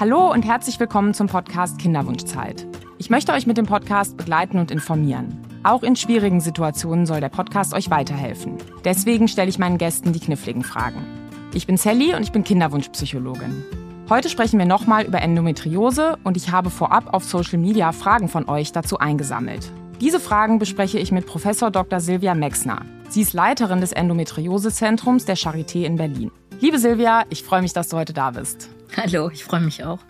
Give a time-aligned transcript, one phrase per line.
[0.00, 2.64] Hallo und herzlich willkommen zum Podcast Kinderwunschzeit.
[2.98, 5.36] Ich möchte euch mit dem Podcast begleiten und informieren.
[5.64, 8.58] Auch in schwierigen Situationen soll der Podcast euch weiterhelfen.
[8.84, 11.04] Deswegen stelle ich meinen Gästen die kniffligen Fragen.
[11.52, 13.64] Ich bin Sally und ich bin Kinderwunschpsychologin.
[14.08, 18.48] Heute sprechen wir nochmal über Endometriose und ich habe vorab auf Social Media Fragen von
[18.48, 19.68] euch dazu eingesammelt.
[20.00, 21.98] Diese Fragen bespreche ich mit Professor Dr.
[21.98, 22.82] Silvia Mexner.
[23.08, 26.30] Sie ist Leiterin des Endometriosezentrums der Charité in Berlin.
[26.60, 28.70] Liebe Silvia, ich freue mich, dass du heute da bist.
[28.96, 30.00] Hallo, ich freue mich auch.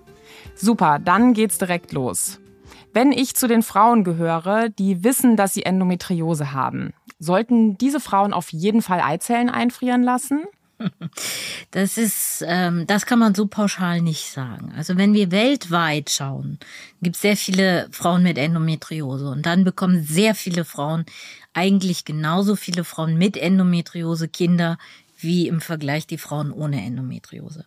[0.55, 2.41] Super, dann geht's direkt los.
[2.93, 8.33] Wenn ich zu den Frauen gehöre, die wissen, dass sie Endometriose haben, sollten diese Frauen
[8.33, 10.45] auf jeden Fall Eizellen einfrieren lassen?
[11.73, 14.73] Das ist, ähm, das kann man so pauschal nicht sagen.
[14.77, 16.59] Also wenn wir weltweit schauen,
[17.02, 21.05] gibt es sehr viele Frauen mit Endometriose und dann bekommen sehr viele Frauen,
[21.52, 24.79] eigentlich genauso viele Frauen mit Endometriose Kinder
[25.19, 27.66] wie im Vergleich die Frauen ohne Endometriose.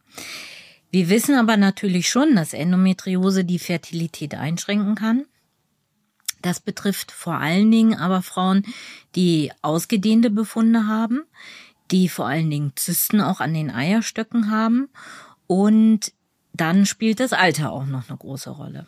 [0.91, 5.26] Wir wissen aber natürlich schon, dass Endometriose die Fertilität einschränken kann.
[6.41, 8.63] Das betrifft vor allen Dingen aber Frauen,
[9.15, 11.21] die ausgedehnte Befunde haben,
[11.91, 14.90] die vor allen Dingen Zysten auch an den Eierstöcken haben
[15.48, 16.13] und
[16.54, 18.87] dann spielt das Alter auch noch eine große Rolle.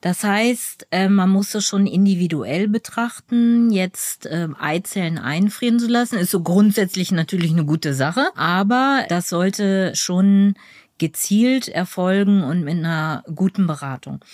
[0.00, 3.72] Das heißt, äh, man muss es schon individuell betrachten.
[3.72, 9.28] Jetzt äh, Eizellen einfrieren zu lassen, ist so grundsätzlich natürlich eine gute Sache, aber das
[9.28, 10.54] sollte schon
[10.98, 14.24] gezielt erfolgen und mit einer guten Beratung.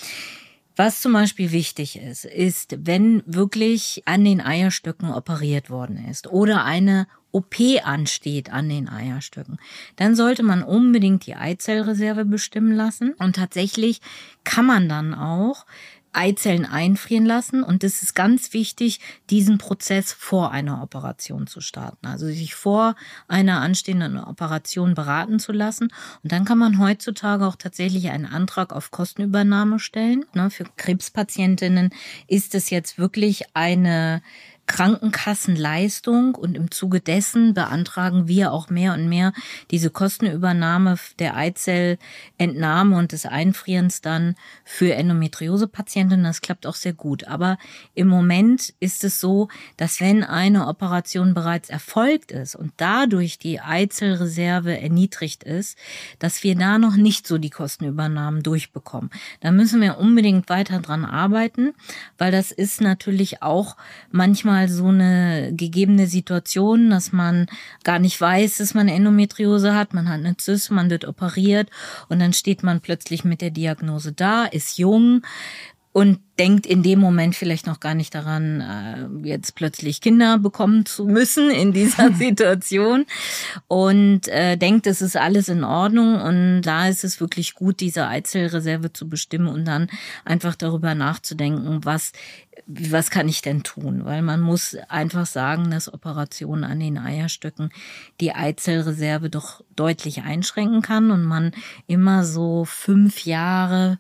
[0.77, 6.65] Was zum Beispiel wichtig ist, ist, wenn wirklich an den Eierstöcken operiert worden ist oder
[6.65, 9.59] eine OP ansteht an den Eierstöcken,
[9.97, 13.13] dann sollte man unbedingt die Eizellreserve bestimmen lassen.
[13.15, 14.01] Und tatsächlich
[14.45, 15.67] kann man dann auch
[16.15, 17.63] Eizellen einfrieren lassen.
[17.63, 22.07] Und es ist ganz wichtig, diesen Prozess vor einer Operation zu starten.
[22.07, 22.95] Also sich vor
[23.29, 25.93] einer anstehenden Operation beraten zu lassen.
[26.23, 30.25] Und dann kann man heutzutage auch tatsächlich einen Antrag auf Kostenübernahme stellen.
[30.35, 31.91] Ne, für Krebspatientinnen
[32.29, 34.23] ist es jetzt wirklich eine
[34.67, 39.33] Krankenkassenleistung und im Zuge dessen beantragen wir auch mehr und mehr
[39.71, 46.25] diese Kostenübernahme der Eizellentnahme und des Einfrierens dann für Endometriose-Patientinnen.
[46.25, 47.25] Das klappt auch sehr gut.
[47.25, 47.59] Aber
[47.95, 53.61] im Moment ist es so, dass wenn eine Operation bereits erfolgt ist und dadurch die
[53.61, 55.77] Eizellreserve erniedrigt ist,
[56.19, 59.11] dass wir da noch nicht so die Kostenübernahmen durchbekommen.
[59.41, 61.75] Da müssen wir unbedingt weiter dran arbeiten,
[62.17, 63.77] weil das ist natürlich auch
[64.11, 67.47] manchmal manchmal so eine gegebene Situation, dass man
[67.83, 69.95] gar nicht weiß, dass man Endometriose hat.
[69.95, 71.69] Man hat eine Zyst, man wird operiert
[72.09, 75.23] und dann steht man plötzlich mit der Diagnose da, ist jung,
[75.95, 80.85] und denkt in dem Moment vielleicht noch gar nicht daran, äh, jetzt plötzlich Kinder bekommen
[80.87, 83.07] zu müssen in dieser Situation
[83.69, 88.09] und äh, denkt, es ist alles in Ordnung und da ist es wirklich gut, diese
[88.09, 89.89] Eizellreserve zu bestimmen und dann
[90.25, 92.11] einfach darüber nachzudenken, was
[92.67, 94.05] was kann ich denn tun?
[94.05, 97.71] Weil man muss einfach sagen, dass Operationen an den Eierstöcken
[98.21, 101.53] die Eizellreserve doch deutlich einschränken kann und man
[101.87, 103.99] immer so fünf Jahre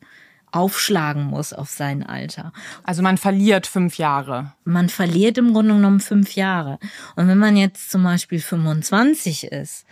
[0.54, 2.52] aufschlagen muss auf sein Alter.
[2.82, 4.52] Also man verliert fünf Jahre.
[4.64, 6.78] Man verliert im Grunde genommen fünf Jahre.
[7.16, 9.86] Und wenn man jetzt zum Beispiel 25 ist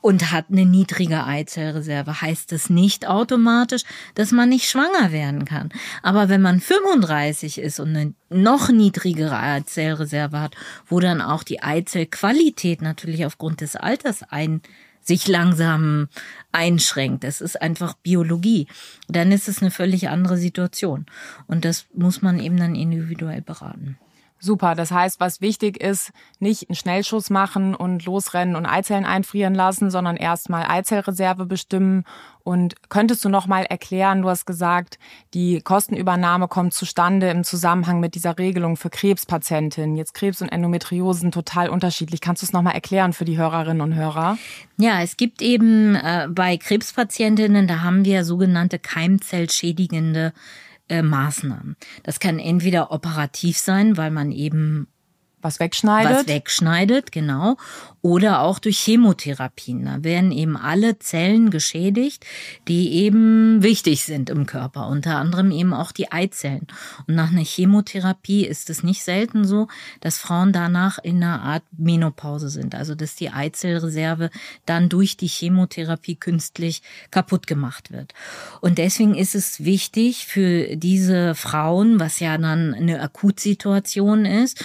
[0.00, 3.82] und hat eine niedrige Eizellreserve, heißt das nicht automatisch,
[4.14, 5.70] dass man nicht schwanger werden kann.
[6.02, 10.56] Aber wenn man 35 ist und eine noch niedrigere Eizellreserve hat,
[10.86, 14.62] wo dann auch die Eizellqualität natürlich aufgrund des Alters ein
[15.10, 16.06] sich langsam
[16.52, 17.24] einschränkt.
[17.24, 18.68] Es ist einfach Biologie.
[19.08, 21.06] Dann ist es eine völlig andere Situation.
[21.48, 23.98] Und das muss man eben dann individuell beraten.
[24.42, 24.74] Super.
[24.74, 29.90] Das heißt, was wichtig ist, nicht einen Schnellschuss machen und losrennen und Eizellen einfrieren lassen,
[29.90, 32.04] sondern erstmal Eizellreserve bestimmen.
[32.42, 34.98] Und könntest du noch mal erklären, du hast gesagt,
[35.34, 39.94] die Kostenübernahme kommt zustande im Zusammenhang mit dieser Regelung für Krebspatientinnen.
[39.94, 42.22] Jetzt Krebs und Endometriose sind total unterschiedlich.
[42.22, 44.38] Kannst du es noch mal erklären für die Hörerinnen und Hörer?
[44.78, 50.32] Ja, es gibt eben äh, bei Krebspatientinnen, da haben wir sogenannte keimzellschädigende
[50.90, 51.76] äh, Maßnahmen.
[52.02, 54.88] Das kann entweder operativ sein, weil man eben
[55.42, 56.12] was wegschneidet.
[56.12, 57.56] Was wegschneidet, genau
[58.02, 59.84] oder auch durch Chemotherapien.
[59.84, 62.24] Da werden eben alle Zellen geschädigt,
[62.66, 66.66] die eben wichtig sind im Körper, unter anderem eben auch die Eizellen.
[67.06, 69.68] Und nach einer Chemotherapie ist es nicht selten so,
[70.00, 74.30] dass Frauen danach in einer Art Menopause sind, also dass die Eizellreserve
[74.64, 78.14] dann durch die Chemotherapie künstlich kaputt gemacht wird.
[78.62, 84.64] Und deswegen ist es wichtig für diese Frauen, was ja dann eine Akutsituation ist,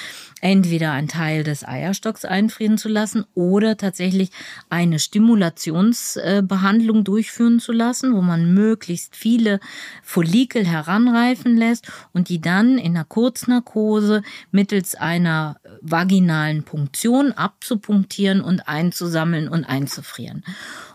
[0.66, 4.32] entweder einen Teil des Eierstocks einfrieren zu lassen oder tatsächlich
[4.68, 9.60] eine Stimulationsbehandlung durchführen zu lassen, wo man möglichst viele
[10.02, 18.68] Follikel heranreifen lässt und die dann in einer Kurznarkose mittels einer vaginalen Punktion abzupunktieren und
[18.68, 20.44] einzusammeln und einzufrieren.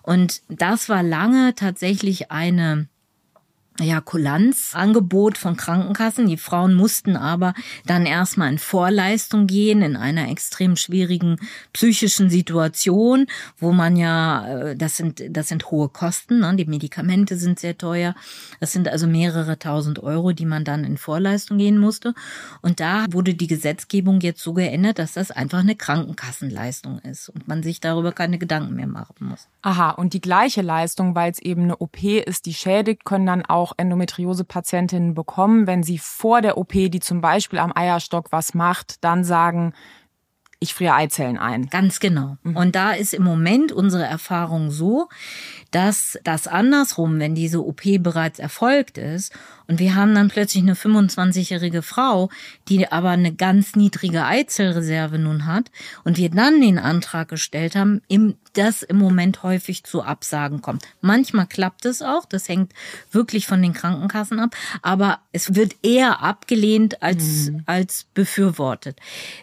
[0.02, 2.88] Und das war lange tatsächlich eine
[3.80, 6.26] ja, Kulanzangebot von Krankenkassen.
[6.26, 7.54] Die Frauen mussten aber
[7.86, 11.36] dann erstmal in Vorleistung gehen in einer extrem schwierigen
[11.72, 13.26] psychischen Situation,
[13.58, 16.54] wo man ja, äh, das sind, das sind hohe Kosten, ne?
[16.56, 18.14] die Medikamente sind sehr teuer.
[18.60, 22.14] Das sind also mehrere tausend Euro, die man dann in Vorleistung gehen musste.
[22.62, 27.48] Und da wurde die Gesetzgebung jetzt so geändert, dass das einfach eine Krankenkassenleistung ist und
[27.48, 29.48] man sich darüber keine Gedanken mehr machen muss.
[29.62, 33.44] Aha, und die gleiche Leistung, weil es eben eine OP ist, die schädigt, können dann
[33.44, 39.05] auch Endometriose-Patientinnen bekommen, wenn sie vor der OP, die zum Beispiel am Eierstock was macht,
[39.05, 39.72] dann sagen,
[40.62, 41.67] ich friere Eizellen ein.
[41.70, 42.37] Ganz genau.
[42.43, 42.55] Mhm.
[42.55, 45.08] Und da ist im Moment unsere Erfahrung so,
[45.70, 49.32] dass das andersrum, wenn diese OP bereits erfolgt ist
[49.67, 52.28] und wir haben dann plötzlich eine 25-jährige Frau,
[52.69, 55.70] die aber eine ganz niedrige Eizellreserve nun hat
[56.05, 60.85] und wir dann den Antrag gestellt haben, im, das im Moment häufig zu Absagen kommt.
[61.00, 62.73] Manchmal klappt es auch, das hängt
[63.11, 67.62] wirklich von den Krankenkassen ab, aber es wird eher abgelehnt als, mhm.
[67.67, 68.99] als befürwortet.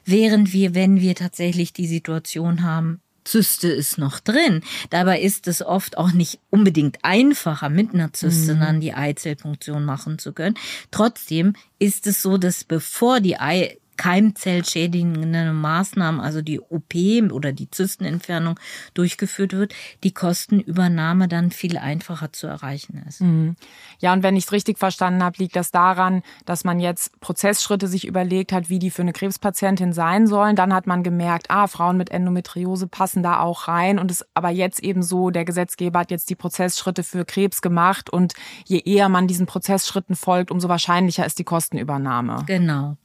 [0.06, 4.62] Während wir, wenn wir tatsächlich die Situation haben, Zyste ist noch drin.
[4.90, 8.60] Dabei ist es oft auch nicht unbedingt einfacher, mit einer Zyste mhm.
[8.60, 10.56] dann die Eizellpunktion machen zu können.
[10.92, 16.94] Trotzdem ist es so, dass bevor die Ei keimzellschädigende Maßnahmen, also die OP
[17.32, 18.60] oder die Zystenentfernung
[18.94, 19.74] durchgeführt wird,
[20.04, 23.22] die Kostenübernahme dann viel einfacher zu erreichen ist.
[23.22, 23.56] Mhm.
[24.00, 27.88] Ja, und wenn ich es richtig verstanden habe, liegt das daran, dass man jetzt Prozessschritte
[27.88, 30.56] sich überlegt hat, wie die für eine Krebspatientin sein sollen.
[30.56, 34.00] Dann hat man gemerkt, ah, Frauen mit Endometriose passen da auch rein.
[34.00, 38.10] Und es aber jetzt eben so, der Gesetzgeber hat jetzt die Prozessschritte für Krebs gemacht.
[38.10, 38.34] Und
[38.66, 42.44] je eher man diesen Prozessschritten folgt, umso wahrscheinlicher ist die Kostenübernahme.
[42.46, 42.98] Genau.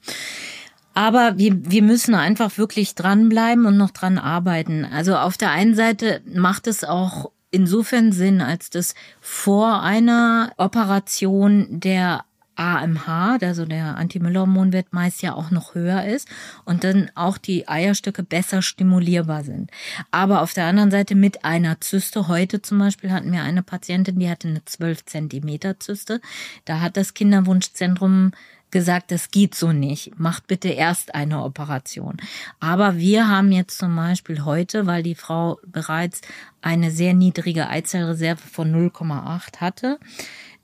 [0.95, 4.85] Aber wir, wir müssen einfach wirklich dranbleiben und noch dran arbeiten.
[4.85, 11.81] Also auf der einen Seite macht es auch insofern Sinn, als dass vor einer Operation
[11.81, 12.25] der
[12.55, 16.29] AMH, also der Antimüllhormonwert meist ja auch noch höher ist
[16.65, 19.71] und dann auch die Eierstöcke besser stimulierbar sind.
[20.11, 24.19] Aber auf der anderen Seite mit einer Zyste, heute zum Beispiel hatten wir eine Patientin,
[24.19, 26.21] die hatte eine 12 Zentimeter Zyste.
[26.65, 28.33] Da hat das Kinderwunschzentrum
[28.73, 30.19] gesagt, das geht so nicht.
[30.19, 32.17] Macht bitte erst eine Operation.
[32.59, 36.23] Aber wir haben jetzt zum Beispiel heute, weil die Frau bereits
[36.61, 39.99] eine sehr niedrige Eizellreserve von 0,8 hatte,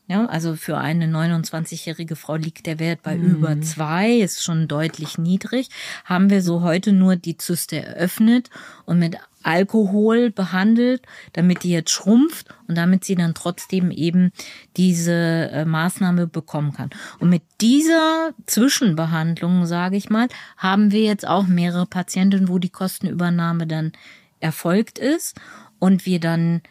[0.09, 3.31] ja, also für eine 29-jährige Frau liegt der Wert bei mhm.
[3.31, 5.69] über zwei, ist schon deutlich niedrig.
[6.07, 8.49] Haben wir so heute nur die Zyste eröffnet
[8.87, 11.03] und mit Alkohol behandelt,
[11.33, 14.33] damit die jetzt schrumpft und damit sie dann trotzdem eben
[14.77, 16.91] diese äh, Maßnahme bekommen kann.
[17.19, 22.71] Und mit dieser Zwischenbehandlung, sage ich mal, haben wir jetzt auch mehrere Patienten, wo die
[22.71, 23.93] Kostenübernahme dann
[24.41, 25.37] erfolgt ist
[25.79, 26.63] und wir dann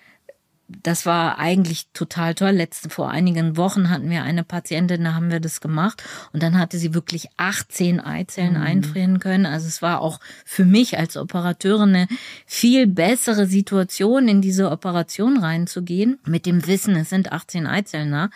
[0.68, 2.52] das war eigentlich total toll.
[2.52, 6.04] Letzten vor einigen Wochen hatten wir eine Patientin, da haben wir das gemacht
[6.34, 8.62] und dann hatte sie wirklich 18 Eizellen mhm.
[8.62, 9.46] einfrieren können.
[9.46, 12.08] Also es war auch für mich als Operateurin eine
[12.46, 18.30] viel bessere Situation, in diese Operation reinzugehen, mit dem Wissen, es sind 18 Eizellen da.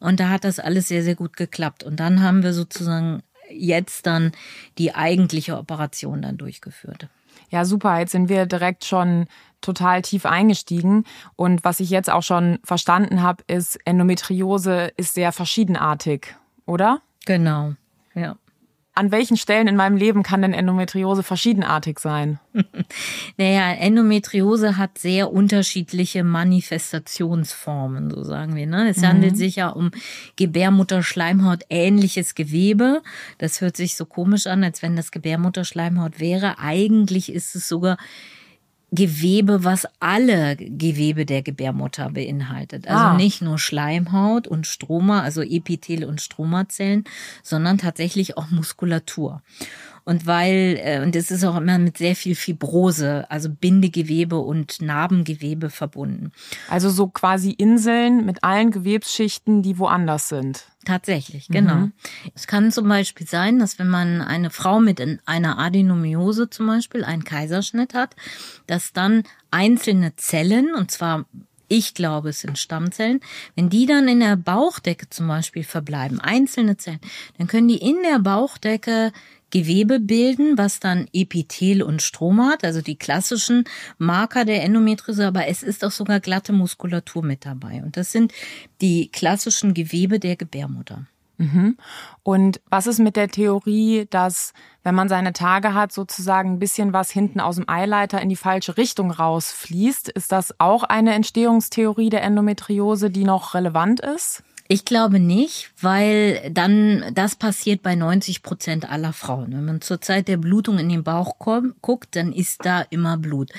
[0.00, 1.84] Und da hat das alles sehr, sehr gut geklappt.
[1.84, 4.32] Und dann haben wir sozusagen jetzt dann
[4.78, 7.08] die eigentliche Operation dann durchgeführt.
[7.50, 7.98] Ja, super.
[7.98, 9.26] Jetzt sind wir direkt schon
[9.60, 11.04] total tief eingestiegen.
[11.36, 16.34] Und was ich jetzt auch schon verstanden habe, ist, Endometriose ist sehr verschiedenartig,
[16.66, 17.00] oder?
[17.26, 17.74] Genau,
[18.14, 18.36] ja.
[18.98, 22.40] An welchen Stellen in meinem Leben kann denn Endometriose verschiedenartig sein?
[23.36, 28.66] naja, Endometriose hat sehr unterschiedliche Manifestationsformen, so sagen wir.
[28.66, 28.88] Ne?
[28.88, 29.06] Es mhm.
[29.06, 29.92] handelt sich ja um
[30.34, 33.00] Gebärmutterschleimhaut ähnliches Gewebe.
[33.38, 36.58] Das hört sich so komisch an, als wenn das Gebärmutterschleimhaut wäre.
[36.58, 37.98] Eigentlich ist es sogar
[38.90, 42.88] Gewebe, was alle Gewebe der Gebärmutter beinhaltet.
[42.88, 43.14] Also ah.
[43.14, 47.04] nicht nur Schleimhaut und Stroma, also Epithel und Stromazellen,
[47.42, 49.42] sondern tatsächlich auch Muskulatur.
[50.08, 54.80] Und weil, äh, und es ist auch immer mit sehr viel Fibrose, also Bindegewebe und
[54.80, 56.32] Narbengewebe verbunden.
[56.70, 60.64] Also so quasi Inseln mit allen Gewebsschichten, die woanders sind.
[60.86, 61.74] Tatsächlich, genau.
[61.74, 61.92] Mhm.
[62.34, 67.04] Es kann zum Beispiel sein, dass wenn man eine Frau mit einer Adenomiose zum Beispiel
[67.04, 68.16] einen Kaiserschnitt hat,
[68.66, 71.26] dass dann einzelne Zellen, und zwar
[71.68, 73.20] ich glaube, es sind Stammzellen.
[73.54, 77.00] Wenn die dann in der Bauchdecke zum Beispiel verbleiben, einzelne Zellen,
[77.36, 79.12] dann können die in der Bauchdecke
[79.50, 83.64] Gewebe bilden, was dann Epithel und Strom hat, also die klassischen
[83.96, 87.82] Marker der Endometriose, aber es ist auch sogar glatte Muskulatur mit dabei.
[87.82, 88.32] Und das sind
[88.80, 91.06] die klassischen Gewebe der Gebärmutter.
[91.38, 91.76] Mhm.
[92.24, 94.52] Und was ist mit der Theorie, dass
[94.82, 98.36] wenn man seine Tage hat, sozusagen ein bisschen was hinten aus dem Eileiter in die
[98.36, 100.08] falsche Richtung rausfließt?
[100.08, 104.42] Ist das auch eine Entstehungstheorie der Endometriose, die noch relevant ist?
[104.70, 109.52] Ich glaube nicht, weil dann das passiert bei 90 Prozent aller Frauen.
[109.52, 113.16] Wenn man zur Zeit der Blutung in den Bauch kommt, guckt, dann ist da immer
[113.16, 113.50] Blut.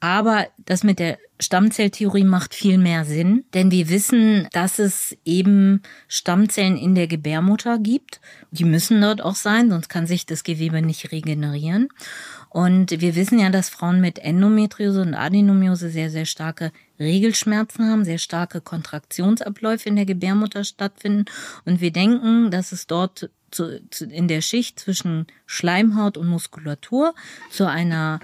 [0.00, 5.82] Aber das mit der Stammzelltheorie macht viel mehr Sinn, denn wir wissen, dass es eben
[6.08, 8.22] Stammzellen in der Gebärmutter gibt.
[8.50, 11.88] Die müssen dort auch sein, sonst kann sich das Gewebe nicht regenerieren.
[12.54, 16.70] Und wir wissen ja, dass Frauen mit Endometriose und Adenomiose sehr, sehr starke
[17.00, 21.24] Regelschmerzen haben, sehr starke Kontraktionsabläufe in der Gebärmutter stattfinden.
[21.64, 27.16] Und wir denken, dass es dort zu, zu, in der Schicht zwischen Schleimhaut und Muskulatur
[27.50, 28.20] zu einer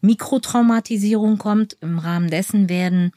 [0.00, 1.76] Mikrotraumatisierung kommt.
[1.80, 3.10] Im Rahmen dessen werden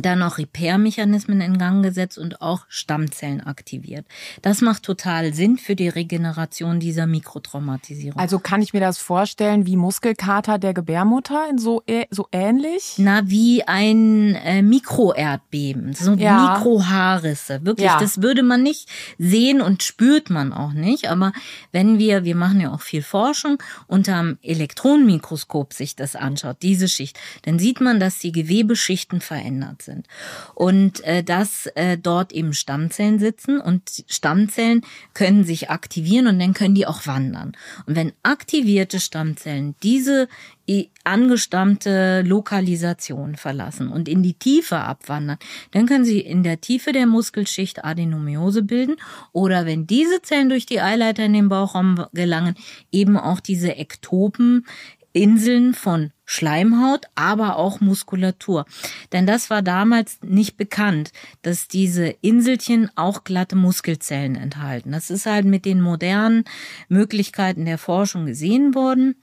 [0.00, 4.06] dann auch Repair-Mechanismen in Gang gesetzt und auch Stammzellen aktiviert.
[4.40, 8.18] Das macht total Sinn für die Regeneration dieser Mikrotraumatisierung.
[8.18, 12.94] Also kann ich mir das vorstellen wie Muskelkater der Gebärmutter, so, so ähnlich?
[12.96, 16.54] Na, wie ein äh, Mikroerdbeben, so ja.
[16.54, 17.64] Mikrohaarrisse.
[17.64, 17.98] Wirklich, ja.
[17.98, 21.10] das würde man nicht sehen und spürt man auch nicht.
[21.10, 21.32] Aber
[21.72, 27.18] wenn wir, wir machen ja auch viel Forschung, unterm Elektronenmikroskop sich das anschaut, diese Schicht,
[27.42, 30.06] dann sieht man, dass die Gewebeschichten verändert sind.
[30.54, 34.82] Und äh, dass äh, dort eben Stammzellen sitzen und Stammzellen
[35.14, 37.52] können sich aktivieren und dann können die auch wandern.
[37.86, 40.28] Und wenn aktivierte Stammzellen diese
[41.04, 45.38] angestammte Lokalisation verlassen und in die Tiefe abwandern,
[45.72, 48.96] dann können sie in der Tiefe der Muskelschicht Adenomiose bilden
[49.32, 52.54] oder wenn diese Zellen durch die Eileiter in den Bauchraum gelangen,
[52.92, 54.64] eben auch diese Ektopen
[55.12, 58.64] Inseln von Schleimhaut, aber auch Muskulatur.
[59.12, 64.92] Denn das war damals nicht bekannt, dass diese Inselchen auch glatte Muskelzellen enthalten.
[64.92, 66.44] Das ist halt mit den modernen
[66.88, 69.16] Möglichkeiten der Forschung gesehen worden.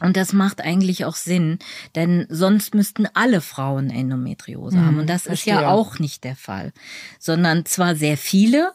[0.00, 1.58] Und das macht eigentlich auch Sinn,
[1.94, 4.90] denn sonst müssten alle Frauen Endometriose haben.
[4.90, 5.54] Hm, Und das verstehe.
[5.54, 6.72] ist ja auch nicht der Fall,
[7.18, 8.72] sondern zwar sehr viele,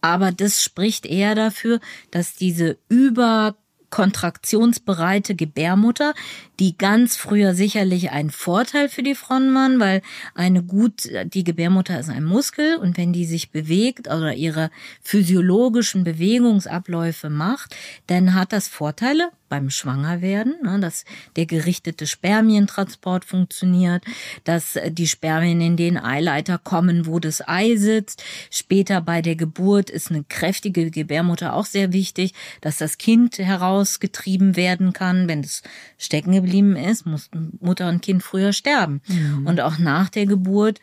[0.00, 1.78] aber das spricht eher dafür,
[2.10, 3.54] dass diese über
[3.92, 6.14] kontraktionsbereite Gebärmutter,
[6.58, 10.02] die ganz früher sicherlich ein Vorteil für die Frauen waren, weil
[10.34, 14.70] eine gut, die Gebärmutter ist ein Muskel und wenn die sich bewegt oder ihre
[15.02, 21.04] physiologischen Bewegungsabläufe macht, dann hat das Vorteile, beim Schwangerwerden, ne, dass
[21.36, 24.02] der gerichtete Spermientransport funktioniert,
[24.44, 28.24] dass äh, die Spermien in den Eileiter kommen, wo das Ei sitzt.
[28.50, 32.32] Später bei der Geburt ist eine kräftige Gebärmutter auch sehr wichtig,
[32.62, 35.28] dass das Kind herausgetrieben werden kann.
[35.28, 35.62] Wenn es
[35.98, 37.28] stecken geblieben ist, muss
[37.60, 39.02] Mutter und Kind früher sterben.
[39.06, 39.46] Mhm.
[39.46, 40.80] Und auch nach der Geburt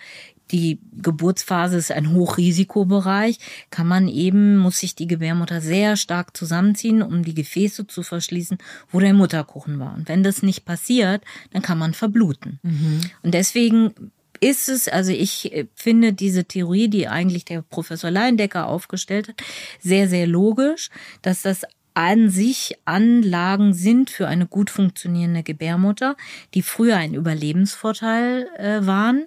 [0.51, 3.39] die Geburtsphase ist ein Hochrisikobereich,
[3.69, 8.57] kann man eben, muss sich die Gebärmutter sehr stark zusammenziehen, um die Gefäße zu verschließen,
[8.91, 9.93] wo der Mutterkuchen war.
[9.95, 12.59] Und wenn das nicht passiert, dann kann man verbluten.
[12.63, 13.01] Mhm.
[13.23, 13.93] Und deswegen
[14.41, 19.35] ist es, also ich finde diese Theorie, die eigentlich der Professor Leindecker aufgestellt hat,
[19.79, 20.89] sehr, sehr logisch,
[21.21, 26.15] dass das an sich Anlagen sind für eine gut funktionierende Gebärmutter,
[26.53, 29.25] die früher ein Überlebensvorteil äh, waren.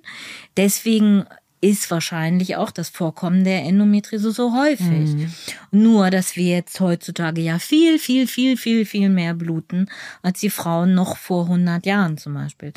[0.57, 1.27] Deswegen
[1.63, 5.15] ist wahrscheinlich auch das Vorkommen der Endometriose so häufig.
[5.15, 5.33] Mhm.
[5.71, 9.89] Nur, dass wir jetzt heutzutage ja viel, viel, viel, viel, viel mehr bluten
[10.23, 12.73] als die Frauen noch vor 100 Jahren zum Beispiel.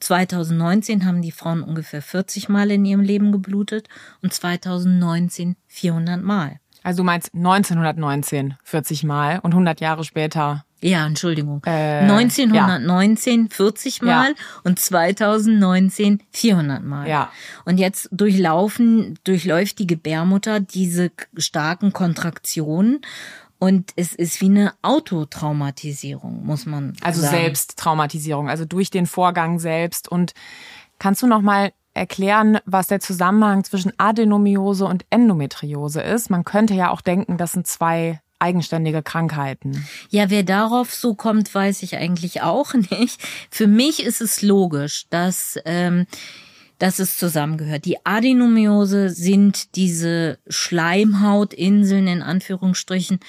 [0.00, 3.88] 2019 haben die Frauen ungefähr 40 Mal in ihrem Leben geblutet
[4.20, 6.60] und 2019 400 Mal.
[6.82, 10.64] Also du meinst 1919 40 Mal und 100 Jahre später.
[10.82, 11.62] Ja, Entschuldigung.
[11.66, 13.48] Äh, 1919 ja.
[13.50, 14.34] 40 Mal ja.
[14.64, 17.08] und 2019 400 Mal.
[17.08, 17.30] Ja.
[17.66, 23.02] Und jetzt durchlaufen, durchläuft die Gebärmutter diese starken Kontraktionen
[23.60, 27.34] und es ist wie eine Autotraumatisierung, muss man also sagen.
[27.34, 30.08] Also Selbsttraumatisierung, also durch den Vorgang selbst.
[30.08, 30.32] Und
[30.98, 36.30] kannst du noch mal erklären, was der Zusammenhang zwischen Adenomiose und Endometriose ist.
[36.30, 39.86] Man könnte ja auch denken, das sind zwei eigenständige Krankheiten.
[40.08, 43.20] Ja, wer darauf so kommt, weiß ich eigentlich auch nicht.
[43.50, 46.06] Für mich ist es logisch, dass ähm,
[46.78, 47.84] dass es zusammengehört.
[47.84, 53.20] Die Adenomiose sind diese Schleimhautinseln in Anführungsstrichen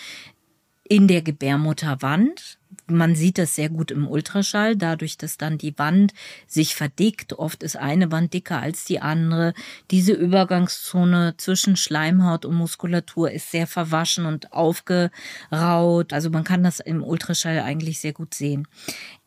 [0.88, 2.61] in der Gebärmutterwand
[2.92, 6.14] man sieht das sehr gut im Ultraschall, dadurch, dass dann die Wand
[6.48, 7.34] sich verdickt.
[7.34, 9.54] Oft ist eine Wand dicker als die andere.
[9.90, 16.14] Diese Übergangszone zwischen Schleimhaut und Muskulatur ist sehr verwaschen und aufgeraut.
[16.14, 18.68] Also man kann das im Ultraschall eigentlich sehr gut sehen.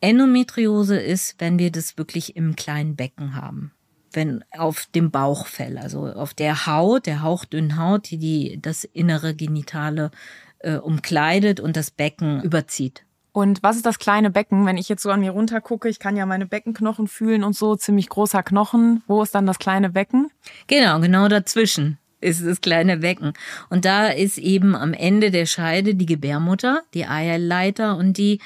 [0.01, 3.71] Endometriose ist, wenn wir das wirklich im kleinen Becken haben
[4.15, 9.35] wenn auf dem Bauchfell, also auf der Haut, der hauchdünnen Haut, die, die das innere
[9.35, 10.11] Genitale
[10.59, 13.04] äh, umkleidet und das Becken überzieht.
[13.35, 14.65] Und was ist das kleine Becken?
[14.65, 17.53] Wenn ich jetzt so an mir runter gucke, ich kann ja meine Beckenknochen fühlen und
[17.53, 19.03] so, ziemlich großer Knochen.
[19.07, 20.31] Wo ist dann das kleine Becken?
[20.67, 23.33] Genau, genau dazwischen ist das kleine Becken.
[23.69, 28.39] Und da ist eben am Ende der Scheide die Gebärmutter, die Eierleiter und die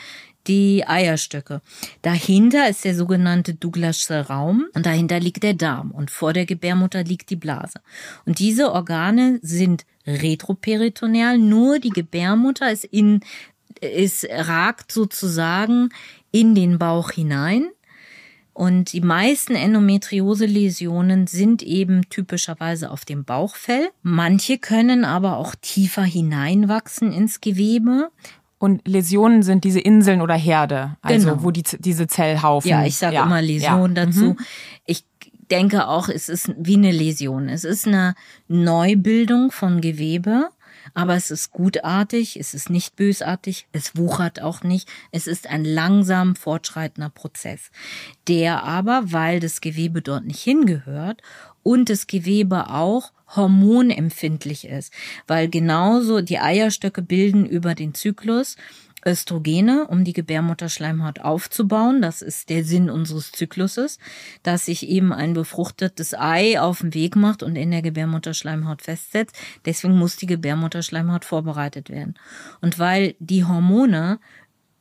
[0.48, 1.62] die Eierstöcke.
[2.02, 7.04] Dahinter ist der sogenannte Douglasche Raum und dahinter liegt der Darm und vor der Gebärmutter
[7.04, 7.82] liegt die Blase.
[8.26, 13.20] Und diese Organe sind retroperitoneal, nur die Gebärmutter ist in
[13.82, 15.90] es ragt sozusagen
[16.32, 17.70] in den Bauch hinein.
[18.54, 23.90] Und die meisten Endometriose-Läsionen sind eben typischerweise auf dem Bauchfell.
[24.02, 28.10] Manche können aber auch tiefer hineinwachsen ins Gewebe.
[28.58, 31.44] Und Läsionen sind diese Inseln oder Herde, also genau.
[31.44, 32.70] wo die, diese Zellhaufen.
[32.70, 33.24] Ja, ich sage ja.
[33.24, 34.06] immer Läsion ja.
[34.06, 34.32] dazu.
[34.32, 34.40] Mhm.
[34.86, 35.06] Ich
[35.50, 37.48] denke auch, es ist wie eine Läsion.
[37.48, 38.16] Es ist eine
[38.50, 40.50] Neubildung von Gewebe
[40.94, 45.66] aber es ist gutartig, es ist nicht bösartig, es wuchert auch nicht, es ist ein
[45.66, 47.72] langsam fortschreitender Prozess,
[48.28, 51.22] der aber, weil das Gewebe dort nicht hingehört
[51.64, 54.92] und das Gewebe auch hormonempfindlich ist,
[55.28, 58.56] weil genauso die Eierstöcke bilden über den Zyklus
[59.06, 62.02] Östrogene, um die Gebärmutterschleimhaut aufzubauen.
[62.02, 64.00] Das ist der Sinn unseres Zykluses,
[64.44, 69.36] dass sich eben ein befruchtetes Ei auf den Weg macht und in der Gebärmutterschleimhaut festsetzt.
[69.66, 72.16] Deswegen muss die Gebärmutterschleimhaut vorbereitet werden.
[72.62, 74.20] Und weil die Hormone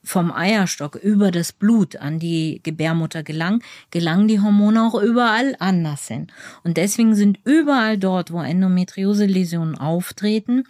[0.08, 6.08] vom Eierstock über das Blut an die Gebärmutter gelangen, gelangen die Hormone auch überall anders
[6.08, 6.28] hin.
[6.64, 10.64] Und deswegen sind überall dort, wo Endometriose-Läsionen auftreten,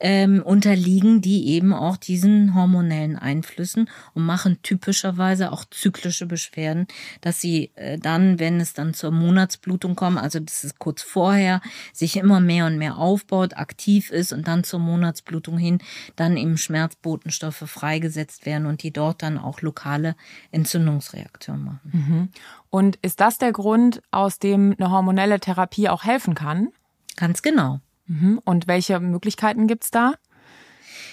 [0.00, 6.86] ähm, unterliegen die eben auch diesen hormonellen Einflüssen und machen typischerweise auch zyklische Beschwerden,
[7.20, 11.60] dass sie äh, dann, wenn es dann zur Monatsblutung kommt, also das ist kurz vorher,
[11.92, 15.78] sich immer mehr und mehr aufbaut, aktiv ist und dann zur Monatsblutung hin,
[16.16, 20.14] dann eben Schmerzbotenstoffe freigesetzt werden und die dort dann auch lokale
[20.52, 21.90] Entzündungsreaktionen machen.
[21.92, 22.28] Mhm.
[22.70, 26.68] Und ist das der Grund, aus dem eine hormonelle Therapie auch helfen kann?
[27.16, 27.80] Ganz genau.
[28.08, 28.40] Mhm.
[28.44, 30.14] Und welche Möglichkeiten gibt's da?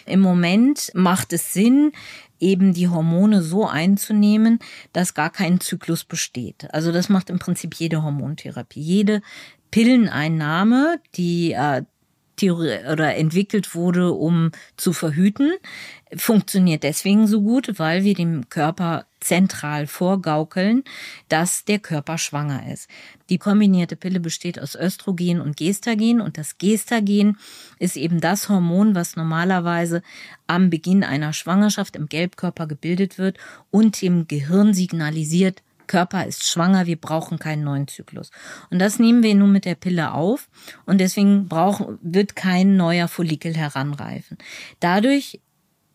[0.06, 1.92] Im Moment macht es Sinn,
[2.40, 4.60] eben die Hormone so einzunehmen,
[4.94, 6.68] dass gar kein Zyklus besteht.
[6.74, 8.82] Also das macht im Prinzip jede Hormontherapie.
[8.82, 9.22] Jede
[9.72, 11.84] Pilleneinnahme, die äh,
[12.44, 15.54] oder entwickelt wurde, um zu verhüten,
[16.16, 20.84] funktioniert deswegen so gut, weil wir dem Körper zentral vorgaukeln,
[21.30, 22.90] dass der Körper schwanger ist.
[23.30, 27.38] Die kombinierte Pille besteht aus Östrogen und Gestagen und das Gestagen
[27.80, 30.02] ist eben das Hormon, was normalerweise
[30.48, 33.38] am Beginn einer Schwangerschaft im Gelbkörper gebildet wird
[33.72, 38.32] und dem Gehirn signalisiert, Körper ist schwanger, wir brauchen keinen neuen Zyklus.
[38.72, 40.50] Und das nehmen wir nun mit der Pille auf
[40.86, 44.38] und deswegen braucht, wird kein neuer Follikel heranreifen.
[44.80, 45.42] Dadurch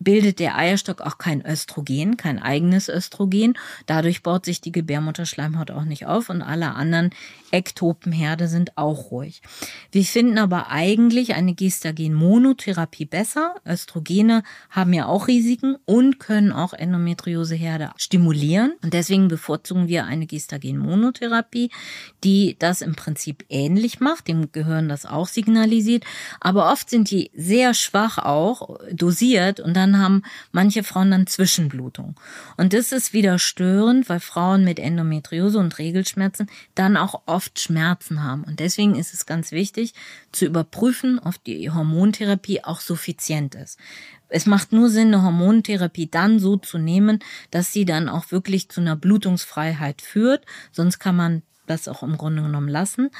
[0.01, 3.57] bildet der Eierstock auch kein Östrogen, kein eigenes Östrogen.
[3.87, 7.11] Dadurch baut sich die Gebärmutterschleimhaut auch nicht auf und alle anderen
[7.53, 9.43] Ektopenherde sind auch ruhig.
[9.93, 13.57] Wir finden aber eigentlich eine Gestagen-Monotherapie besser.
[13.67, 18.73] Östrogene haben ja auch Risiken und können auch Endometrioseherde stimulieren.
[18.83, 21.71] Und deswegen bevorzugen wir eine Gestagen-Monotherapie,
[22.25, 26.05] die das im Prinzip ähnlich macht, dem Gehirn das auch signalisiert.
[26.41, 30.23] Aber oft sind die sehr schwach auch dosiert und dann haben
[30.53, 32.15] manche Frauen dann Zwischenblutung.
[32.57, 37.59] Und das ist wieder störend, weil Frauen mit Endometriose und Regelschmerzen dann auch oft oft
[37.59, 38.45] Schmerzen haben.
[38.45, 39.95] Und deswegen ist es ganz wichtig
[40.31, 43.79] zu überprüfen, ob die Hormontherapie auch suffizient ist.
[44.29, 48.69] Es macht nur Sinn, eine Hormontherapie dann so zu nehmen, dass sie dann auch wirklich
[48.69, 50.45] zu einer Blutungsfreiheit führt.
[50.71, 53.11] Sonst kann man das auch im Grunde genommen lassen.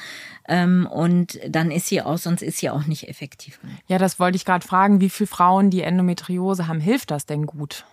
[0.47, 3.59] Ähm, und dann ist sie auch, sonst ist sie auch nicht effektiv.
[3.87, 5.01] Ja, das wollte ich gerade fragen.
[5.01, 7.85] Wie viele Frauen, die Endometriose haben, hilft das denn gut?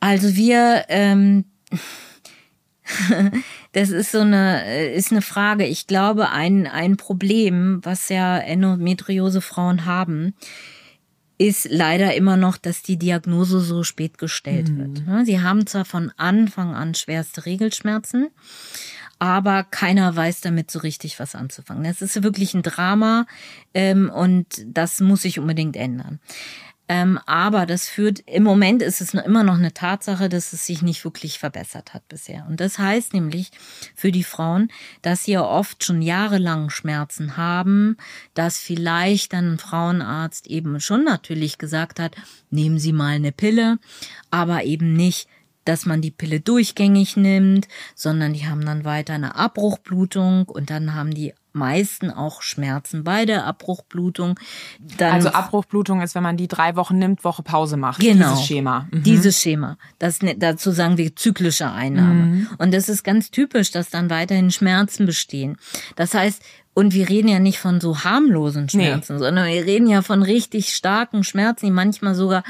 [0.00, 1.44] Also wir, ähm,
[3.72, 5.66] das ist so eine, ist eine Frage.
[5.66, 10.34] Ich glaube, ein, ein Problem, was ja Endometriose Frauen haben,
[11.38, 15.06] ist leider immer noch, dass die Diagnose so spät gestellt mhm.
[15.06, 15.26] wird.
[15.26, 18.28] Sie haben zwar von Anfang an schwerste Regelschmerzen,
[19.18, 21.84] aber keiner weiß damit so richtig was anzufangen.
[21.84, 23.26] Das ist wirklich ein Drama
[23.74, 26.20] ähm, und das muss sich unbedingt ändern.
[26.90, 30.80] Ähm, aber das führt, im Moment ist es immer noch eine Tatsache, dass es sich
[30.80, 32.46] nicht wirklich verbessert hat bisher.
[32.48, 33.50] Und das heißt nämlich
[33.94, 37.98] für die Frauen, dass sie ja oft schon jahrelang Schmerzen haben,
[38.32, 42.16] dass vielleicht dann ein Frauenarzt eben schon natürlich gesagt hat,
[42.50, 43.78] nehmen Sie mal eine Pille,
[44.30, 45.28] aber eben nicht
[45.68, 50.94] dass man die Pille durchgängig nimmt, sondern die haben dann weiter eine Abbruchblutung und dann
[50.94, 54.38] haben die meisten auch Schmerzen bei der Abbruchblutung.
[54.96, 58.00] Dann also Abbruchblutung ist, wenn man die drei Wochen nimmt, Woche Pause macht.
[58.00, 58.30] Genau.
[58.30, 58.88] Dieses Schema.
[58.90, 59.02] Mhm.
[59.02, 59.76] Dieses Schema.
[59.98, 62.22] Das, ne, dazu sagen wir zyklische Einnahme.
[62.24, 62.48] Mhm.
[62.58, 65.58] Und das ist ganz typisch, dass dann weiterhin Schmerzen bestehen.
[65.96, 66.42] Das heißt,
[66.74, 69.18] und wir reden ja nicht von so harmlosen Schmerzen, nee.
[69.18, 72.44] sondern wir reden ja von richtig starken Schmerzen, die manchmal sogar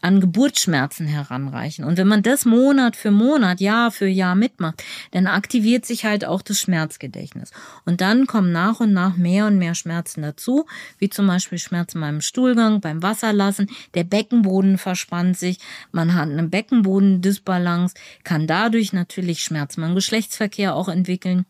[0.00, 1.84] an Geburtsschmerzen heranreichen.
[1.84, 6.24] Und wenn man das Monat für Monat, Jahr für Jahr mitmacht, dann aktiviert sich halt
[6.24, 7.50] auch das Schmerzgedächtnis.
[7.84, 10.66] Und dann kommen nach und nach mehr und mehr Schmerzen dazu,
[10.98, 13.68] wie zum Beispiel Schmerzen beim Stuhlgang, beim Wasserlassen.
[13.94, 15.58] Der Beckenboden verspannt sich,
[15.90, 21.46] man hat eine Beckenbodendisbalance, kann dadurch natürlich Schmerzen beim Geschlechtsverkehr auch entwickeln.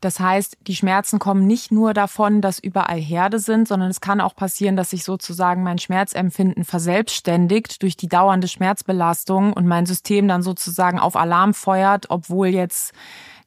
[0.00, 4.20] Das heißt, die Schmerzen kommen nicht nur davon, dass überall Herde sind, sondern es kann
[4.20, 10.28] auch passieren, dass sich sozusagen mein Schmerzempfinden verselbstständigt durch die dauernde Schmerzbelastung und mein System
[10.28, 12.92] dann sozusagen auf Alarm feuert, obwohl jetzt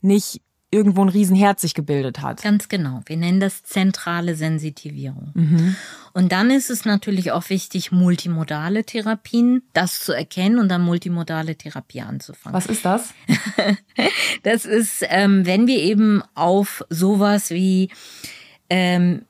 [0.02, 2.42] nicht irgendwo ein Riesenherz sich gebildet hat.
[2.42, 3.02] Ganz genau.
[3.06, 5.32] Wir nennen das zentrale Sensitivierung.
[5.34, 5.76] Mhm.
[6.14, 11.56] Und dann ist es natürlich auch wichtig, multimodale Therapien, das zu erkennen und dann multimodale
[11.56, 12.56] Therapie anzufangen.
[12.56, 13.14] Was ist das?
[14.44, 17.90] das ist, ähm, wenn wir eben auf sowas wie
[18.70, 19.22] ähm,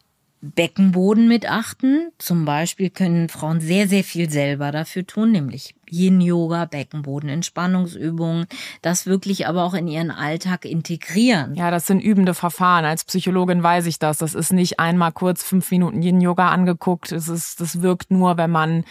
[0.55, 2.11] Beckenboden mit achten.
[2.17, 8.47] Zum Beispiel können Frauen sehr, sehr viel selber dafür tun, nämlich Yin-Yoga, Beckenbodenentspannungsübungen,
[8.81, 11.55] das wirklich aber auch in ihren Alltag integrieren.
[11.55, 12.85] Ja, das sind übende Verfahren.
[12.85, 14.17] Als Psychologin weiß ich das.
[14.17, 17.11] Das ist nicht einmal kurz fünf Minuten Yin-Yoga angeguckt.
[17.11, 18.83] Es ist, das wirkt nur, wenn man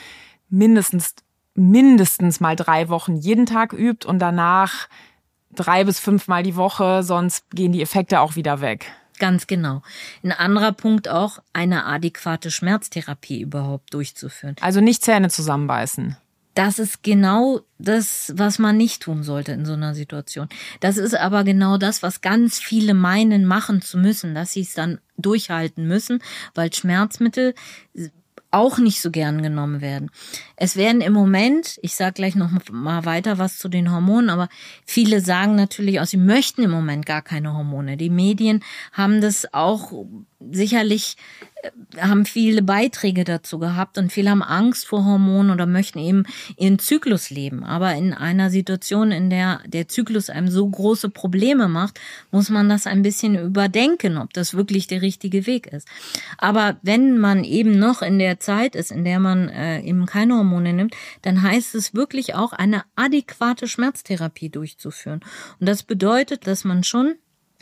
[0.49, 1.15] mindestens,
[1.55, 4.89] mindestens mal drei Wochen jeden Tag übt und danach
[5.55, 8.93] drei bis fünfmal die Woche, sonst gehen die Effekte auch wieder weg.
[9.19, 9.83] Ganz genau.
[10.23, 14.57] Ein anderer Punkt auch, eine adäquate Schmerztherapie überhaupt durchzuführen.
[14.61, 16.17] Also nicht Zähne zusammenbeißen.
[16.55, 20.49] Das ist genau das, was man nicht tun sollte in so einer Situation.
[20.81, 24.73] Das ist aber genau das, was ganz viele meinen, machen zu müssen, dass sie es
[24.73, 26.23] dann durchhalten müssen,
[26.55, 27.55] weil Schmerzmittel
[28.57, 30.11] auch nicht so gern genommen werden.
[30.57, 34.49] Es werden im Moment, ich sage gleich noch mal weiter was zu den Hormonen, aber
[34.87, 37.97] viele sagen natürlich auch, sie möchten im Moment gar keine Hormone.
[37.97, 39.93] Die Medien haben das auch
[40.39, 41.17] sicherlich
[41.99, 46.25] haben viele Beiträge dazu gehabt und viele haben Angst vor Hormonen oder möchten eben
[46.57, 47.65] ihren Zyklus leben.
[47.65, 51.99] Aber in einer Situation, in der der Zyklus einem so große Probleme macht,
[52.31, 55.89] muss man das ein bisschen überdenken, ob das wirklich der richtige Weg ist.
[56.39, 60.35] Aber wenn man eben noch in der Zeit ist, in der man äh, eben keine
[60.35, 65.21] Hormone nimmt, dann heißt es wirklich auch eine adäquate Schmerztherapie durchzuführen.
[65.59, 67.17] Und das bedeutet, dass man schon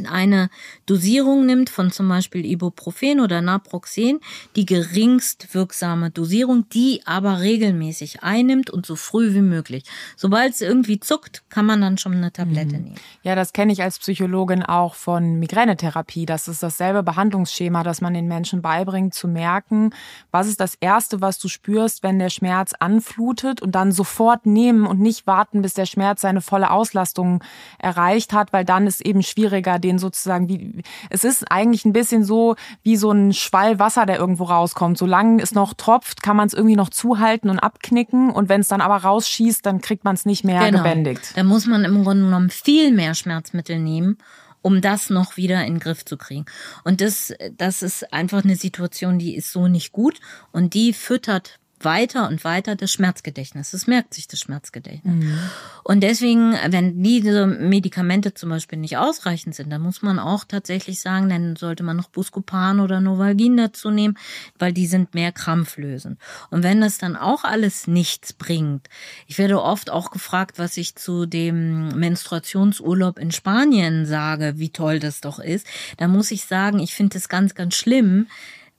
[0.07, 0.51] eine
[0.87, 4.21] Dosierung nimmt von zum Beispiel Ibuprofen oder Naproxen,
[4.57, 9.85] die geringst wirksame Dosierung, die aber regelmäßig einnimmt und so früh wie möglich.
[10.17, 12.85] Sobald es irgendwie zuckt, kann man dann schon eine Tablette mhm.
[12.85, 12.95] nehmen.
[13.23, 16.27] Ja, das kenne ich als Psychologin auch von Migränetherapie.
[16.27, 19.91] Das ist dasselbe Behandlungsschema, das man den Menschen beibringt, zu merken,
[20.31, 24.87] was ist das Erste, was du spürst, wenn der Schmerz anflutet und dann sofort nehmen
[24.87, 27.43] und nicht warten, bis der Schmerz seine volle Auslastung
[27.79, 32.25] erreicht hat, weil dann ist eben schwieriger, den sozusagen wie, es ist eigentlich ein bisschen
[32.25, 34.99] so wie so ein Schwall Wasser, der irgendwo rauskommt.
[34.99, 38.69] Solange es noch tropft, kann man es irgendwie noch zuhalten und abknicken und wenn es
[38.69, 40.79] dann aber rausschießt, dann kriegt man es nicht mehr genau.
[40.79, 41.33] gebändigt.
[41.37, 44.19] Da muss man im Grunde genommen viel mehr Schmerzmittel nehmen
[44.65, 46.47] um das noch wieder in den Griff zu kriegen.
[46.85, 50.21] Und das, das ist einfach eine Situation, die ist so nicht gut
[50.53, 53.71] und die füttert weiter und weiter das Schmerzgedächtnis.
[53.71, 55.15] Das merkt sich das Schmerzgedächtnis.
[55.15, 55.39] Mhm.
[55.83, 61.01] Und deswegen, wenn diese Medikamente zum Beispiel nicht ausreichend sind, dann muss man auch tatsächlich
[61.01, 64.17] sagen, dann sollte man noch Buscopan oder Novalgin dazu nehmen,
[64.59, 66.19] weil die sind mehr krampflösend.
[66.51, 68.89] Und wenn das dann auch alles nichts bringt,
[69.27, 74.99] ich werde oft auch gefragt, was ich zu dem Menstruationsurlaub in Spanien sage, wie toll
[74.99, 75.67] das doch ist,
[75.99, 78.27] da muss ich sagen, ich finde es ganz, ganz schlimm,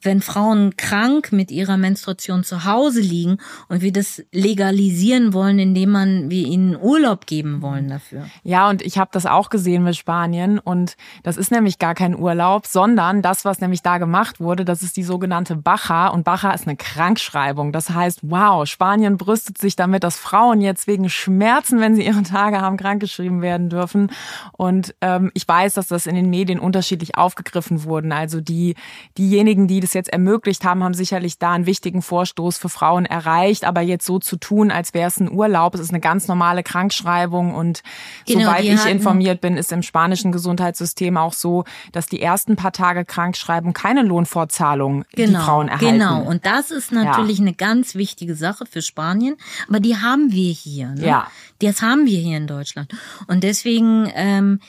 [0.05, 3.37] wenn Frauen krank mit ihrer Menstruation zu Hause liegen
[3.67, 8.25] und wir das legalisieren wollen, indem man wir ihnen Urlaub geben wollen dafür.
[8.43, 12.17] Ja, und ich habe das auch gesehen mit Spanien und das ist nämlich gar kein
[12.17, 16.51] Urlaub, sondern das, was nämlich da gemacht wurde, das ist die sogenannte Bacha und Bacha
[16.51, 17.71] ist eine Krankschreibung.
[17.71, 22.23] Das heißt, wow, Spanien brüstet sich damit, dass Frauen jetzt wegen Schmerzen, wenn sie ihre
[22.23, 24.11] Tage haben, krankgeschrieben werden dürfen.
[24.51, 28.11] Und ähm, ich weiß, dass das in den Medien unterschiedlich aufgegriffen wurden.
[28.11, 28.75] Also die
[29.17, 33.65] diejenigen, die das jetzt ermöglicht haben, haben sicherlich da einen wichtigen Vorstoß für Frauen erreicht.
[33.65, 36.63] Aber jetzt so zu tun, als wäre es ein Urlaub, es ist eine ganz normale
[36.63, 37.55] Krankschreibung.
[37.55, 37.81] Und
[38.27, 42.71] genau, soweit ich informiert bin, ist im spanischen Gesundheitssystem auch so, dass die ersten paar
[42.71, 45.99] Tage Krankschreibung keine Lohnfortzahlung genau, die Frauen erhalten.
[45.99, 47.45] Genau, und das ist natürlich ja.
[47.45, 49.37] eine ganz wichtige Sache für Spanien.
[49.67, 50.89] Aber die haben wir hier.
[50.89, 51.05] Ne?
[51.07, 51.27] Ja.
[51.59, 52.93] Das haben wir hier in Deutschland.
[53.27, 54.59] Und deswegen ähm,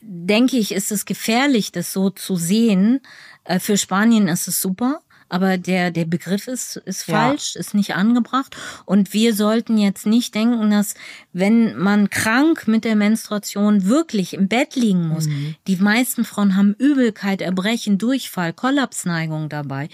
[0.00, 3.00] denke ich, ist es gefährlich, das so zu sehen.
[3.44, 5.00] Äh, für Spanien ist es super
[5.32, 7.60] aber der, der Begriff ist, ist falsch, ja.
[7.60, 8.54] ist nicht angebracht.
[8.84, 10.94] Und wir sollten jetzt nicht denken, dass
[11.32, 15.54] wenn man krank mit der Menstruation wirklich im Bett liegen muss, mhm.
[15.66, 19.88] die meisten Frauen haben Übelkeit, Erbrechen, Durchfall, Kollapsneigung dabei,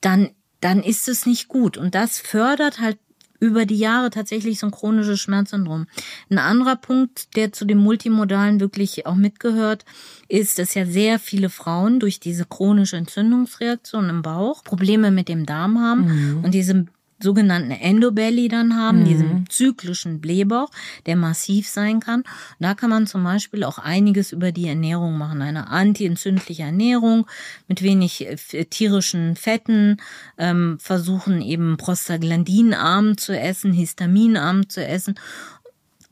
[0.00, 1.76] dann dann ist es nicht gut.
[1.76, 2.98] Und das fördert halt
[3.42, 5.88] über die Jahre tatsächlich so ein chronisches Schmerzsyndrom.
[6.30, 9.84] Ein anderer Punkt, der zu dem Multimodalen wirklich auch mitgehört,
[10.28, 15.44] ist, dass ja sehr viele Frauen durch diese chronische Entzündungsreaktion im Bauch Probleme mit dem
[15.44, 16.44] Darm haben mhm.
[16.44, 16.86] und diese
[17.22, 19.04] sogenannten Endobelly dann haben, mhm.
[19.04, 20.70] diesen zyklischen Blähbauch,
[21.06, 22.24] der massiv sein kann.
[22.58, 25.42] Da kann man zum Beispiel auch einiges über die Ernährung machen.
[25.42, 27.26] Eine antientzündliche Ernährung
[27.68, 29.98] mit wenig äh, tierischen Fetten,
[30.38, 35.14] ähm, versuchen eben prostaglandinarm zu essen, histaminarm zu essen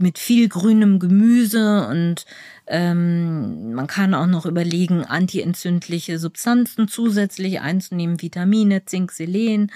[0.00, 2.24] mit viel grünem Gemüse und
[2.70, 9.72] ähm, man kann auch noch überlegen, antientzündliche Substanzen zusätzlich einzunehmen, Vitamine, Zink, Selen,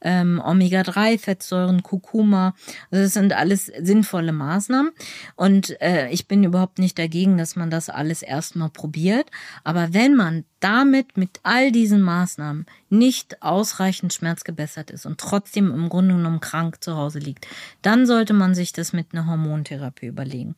[0.00, 2.54] ähm, Omega-3-Fettsäuren, Kurkuma.
[2.92, 4.92] Also das sind alles sinnvolle Maßnahmen.
[5.34, 9.28] Und äh, ich bin überhaupt nicht dagegen, dass man das alles erstmal probiert.
[9.64, 15.88] Aber wenn man damit mit all diesen Maßnahmen nicht ausreichend schmerzgebessert ist und trotzdem im
[15.88, 17.46] Grunde genommen krank zu Hause liegt,
[17.82, 20.54] dann sollte man sich das mit einer Hormontherapie überlegen.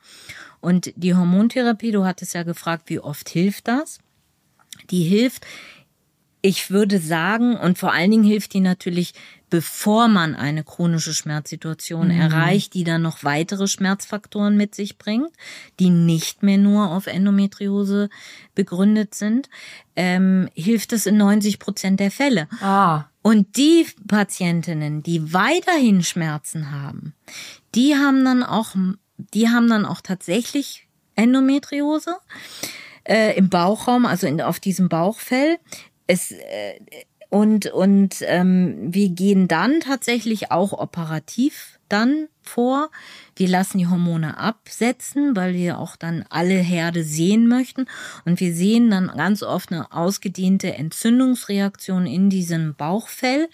[0.60, 3.98] Und die Hormontherapie, du hattest ja gefragt, wie oft hilft das?
[4.90, 5.46] Die hilft,
[6.40, 9.12] ich würde sagen, und vor allen Dingen hilft die natürlich,
[9.50, 12.20] bevor man eine chronische Schmerzsituation mhm.
[12.20, 15.30] erreicht, die dann noch weitere Schmerzfaktoren mit sich bringt,
[15.80, 18.08] die nicht mehr nur auf Endometriose
[18.54, 19.48] begründet sind,
[19.96, 22.48] ähm, hilft es in 90 Prozent der Fälle.
[22.60, 23.06] Ah.
[23.22, 27.14] Und die Patientinnen, die weiterhin Schmerzen haben,
[27.74, 28.74] die haben dann auch,
[29.18, 32.16] die haben dann auch tatsächlich Endometriose
[33.04, 35.58] äh, im Bauchraum, also in, auf diesem Bauchfell
[36.06, 36.80] es äh,
[37.30, 42.90] und und ähm, wir gehen dann tatsächlich auch operativ dann vor.
[43.38, 47.86] Wir lassen die Hormone absetzen, weil wir auch dann alle Herde sehen möchten.
[48.24, 53.48] Und wir sehen dann ganz oft eine ausgedehnte Entzündungsreaktion in diesem Bauchfell.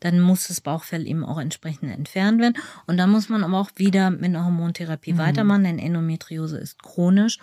[0.00, 2.56] Dann muss das Bauchfell eben auch entsprechend entfernt werden.
[2.86, 5.18] Und dann muss man aber auch wieder mit einer Hormontherapie mhm.
[5.18, 7.38] weitermachen, denn Endometriose ist chronisch.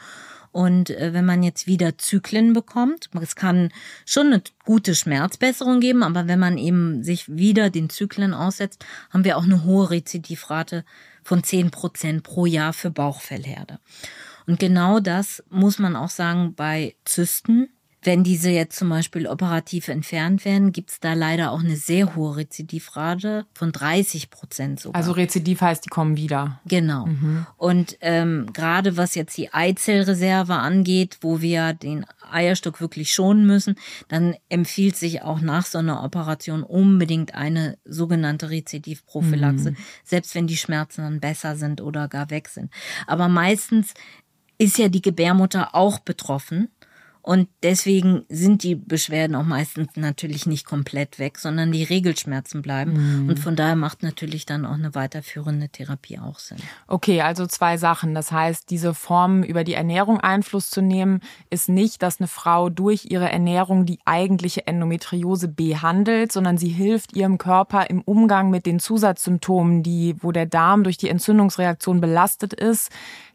[0.52, 3.72] Und äh, wenn man jetzt wieder Zyklen bekommt, es kann
[4.06, 9.26] schon eine gute Schmerzbesserung geben, aber wenn man eben sich wieder den Zyklen aussetzt, haben
[9.26, 10.86] wir auch eine hohe Rezidivrate
[11.24, 13.80] von zehn Prozent pro Jahr für Bauchfellherde.
[14.46, 17.70] Und genau das muss man auch sagen bei Zysten.
[18.04, 22.38] Wenn diese jetzt zum Beispiel operativ entfernt werden, gibt's da leider auch eine sehr hohe
[22.38, 25.00] Rezidivrate von 30 Prozent sogar.
[25.00, 26.60] Also Rezidiv heißt, die kommen wieder.
[26.66, 27.06] Genau.
[27.06, 27.46] Mhm.
[27.58, 33.76] Und ähm, gerade was jetzt die Eizellreserve angeht, wo wir den Eierstock wirklich schonen müssen,
[34.08, 39.78] dann empfiehlt sich auch nach so einer Operation unbedingt eine sogenannte Rezidivprophylaxe, mhm.
[40.04, 42.72] selbst wenn die Schmerzen dann besser sind oder gar weg sind.
[43.08, 43.94] Aber meistens
[44.58, 46.70] ist ja die Gebärmutter auch betroffen.
[47.26, 53.24] Und deswegen sind die Beschwerden auch meistens natürlich nicht komplett weg, sondern die Regelschmerzen bleiben.
[53.24, 53.30] Mhm.
[53.30, 56.58] Und von daher macht natürlich dann auch eine weiterführende Therapie auch Sinn.
[56.86, 58.14] Okay, also zwei Sachen.
[58.14, 62.70] Das heißt, diese Form über die Ernährung Einfluss zu nehmen, ist nicht, dass eine Frau
[62.70, 68.66] durch ihre Ernährung die eigentliche Endometriose behandelt, sondern sie hilft ihrem Körper im Umgang mit
[68.66, 72.92] den Zusatzsymptomen, die, wo der Darm durch die Entzündungsreaktion belastet ist,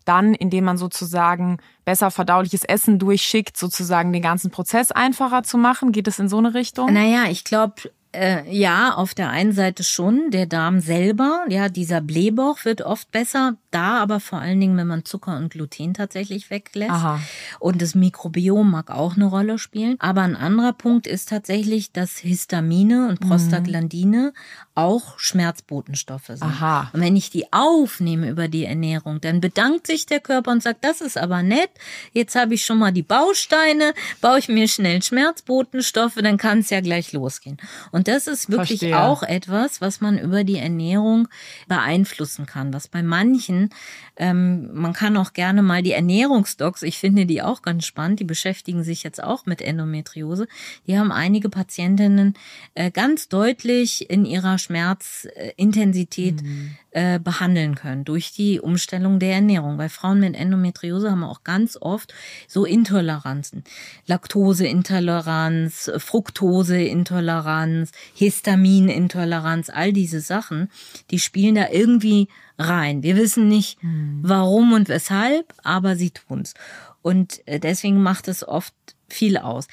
[0.08, 5.92] dann, indem man sozusagen besser verdauliches Essen durchschickt, sozusagen den ganzen Prozess einfacher zu machen?
[5.92, 6.92] Geht es in so eine Richtung?
[6.92, 7.74] Naja, ich glaube,
[8.12, 13.10] äh, ja, auf der einen Seite schon, der Darm selber, ja, dieser Blähbauch wird oft
[13.10, 16.90] besser, da aber vor allen Dingen, wenn man Zucker und Gluten tatsächlich weglässt.
[16.90, 17.20] Aha.
[17.60, 19.96] Und das Mikrobiom mag auch eine Rolle spielen.
[19.98, 23.28] Aber ein anderer Punkt ist tatsächlich, dass Histamine und mhm.
[23.28, 24.32] Prostaglandine mhm.
[24.74, 26.42] auch Schmerzbotenstoffe sind.
[26.42, 26.90] Aha.
[26.92, 30.84] Und wenn ich die aufnehme über die Ernährung, dann bedankt sich der Körper und sagt,
[30.84, 31.70] das ist aber nett,
[32.12, 36.70] jetzt habe ich schon mal die Bausteine, baue ich mir schnell Schmerzbotenstoffe, dann kann es
[36.70, 37.58] ja gleich losgehen.
[37.90, 39.00] Und das ist wirklich Verstehe.
[39.00, 41.28] auch etwas, was man über die Ernährung
[41.66, 43.70] beeinflussen kann, was bei manchen besprechen.
[44.16, 48.24] Ähm, man kann auch gerne mal die Ernährungsdocs, ich finde die auch ganz spannend, die
[48.24, 50.48] beschäftigen sich jetzt auch mit Endometriose.
[50.86, 52.34] Die haben einige Patientinnen
[52.74, 56.76] äh, ganz deutlich in ihrer Schmerzintensität mhm.
[56.90, 59.76] äh, behandeln können durch die Umstellung der Ernährung.
[59.76, 62.12] Bei Frauen mit Endometriose haben wir auch ganz oft
[62.48, 63.62] so Intoleranzen.
[64.06, 70.70] Laktoseintoleranz, Fructoseintoleranz, Histaminintoleranz, all diese Sachen,
[71.12, 72.26] die spielen da irgendwie
[72.58, 73.02] rein.
[73.02, 74.20] Wir wissen nicht, hm.
[74.22, 76.54] warum und weshalb, aber sie tun's.
[77.02, 78.74] Und äh, deswegen macht es oft
[79.08, 79.68] viel aus.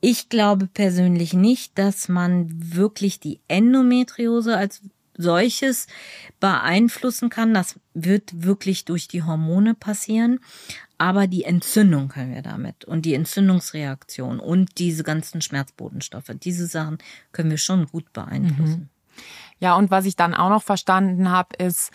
[0.00, 4.82] Ich glaube persönlich nicht, dass man wirklich die Endometriose als
[5.16, 5.86] solches
[6.40, 7.54] beeinflussen kann.
[7.54, 10.40] Das wird wirklich durch die Hormone passieren.
[10.98, 16.98] Aber die Entzündung können wir damit und die Entzündungsreaktion und diese ganzen Schmerzbodenstoffe, diese Sachen
[17.32, 18.80] können wir schon gut beeinflussen.
[18.80, 19.22] Mhm.
[19.58, 21.90] Ja, und was ich dann auch noch verstanden habe, ist,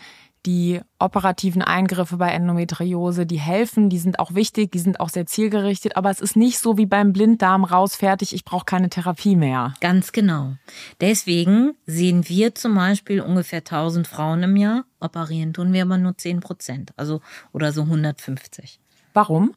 [0.46, 5.26] die operativen Eingriffe bei Endometriose, die helfen, die sind auch wichtig, die sind auch sehr
[5.26, 9.36] zielgerichtet, aber es ist nicht so wie beim Blinddarm raus, fertig, ich brauche keine Therapie
[9.36, 9.74] mehr.
[9.80, 10.54] Ganz genau.
[11.00, 16.16] Deswegen sehen wir zum Beispiel ungefähr 1000 Frauen im Jahr, operieren tun wir aber nur
[16.16, 17.20] 10 Prozent, also
[17.52, 18.80] oder so 150.
[19.12, 19.54] Warum?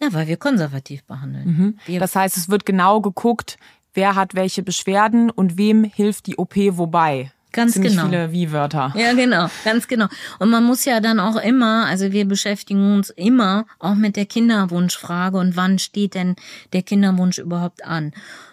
[0.00, 1.78] Na, weil wir konservativ behandeln.
[1.86, 1.98] Mhm.
[1.98, 3.56] Das heißt, es wird genau geguckt,
[3.94, 7.32] wer hat welche Beschwerden und wem hilft die OP wobei.
[7.56, 8.04] Ganz Ziemlich genau.
[8.04, 8.92] viele Wie-Wörter.
[8.96, 10.08] Ja, genau, ganz genau.
[10.38, 14.26] Und man muss ja dann auch immer, also wir beschäftigen uns immer auch mit der
[14.26, 16.36] Kinderwunschfrage und wann steht denn
[16.74, 18.12] der Kinderwunsch überhaupt an?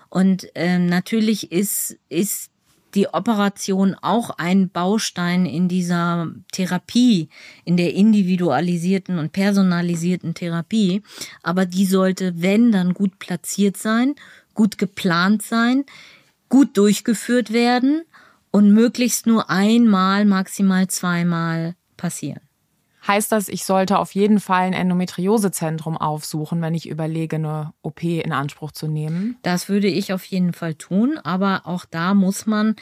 [0.10, 2.50] Und ähm, natürlich ist, ist
[2.96, 7.28] die Operation auch ein Baustein in dieser Therapie,
[7.66, 11.04] in der individualisierten und personalisierten Therapie.
[11.42, 14.16] Aber die sollte, wenn, dann gut platziert sein,
[14.54, 15.84] gut geplant sein,
[16.48, 18.04] gut durchgeführt werden
[18.54, 22.40] und möglichst nur einmal, maximal zweimal passieren.
[23.06, 28.04] Heißt das, ich sollte auf jeden Fall ein Endometriosezentrum aufsuchen, wenn ich überlege, eine OP
[28.04, 29.38] in Anspruch zu nehmen?
[29.42, 32.76] Das würde ich auf jeden Fall tun, aber auch da muss man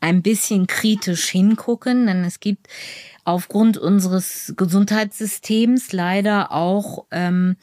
[0.00, 2.66] ein bisschen kritisch hingucken, denn es gibt
[3.24, 7.56] aufgrund unseres Gesundheitssystems leider auch ähm,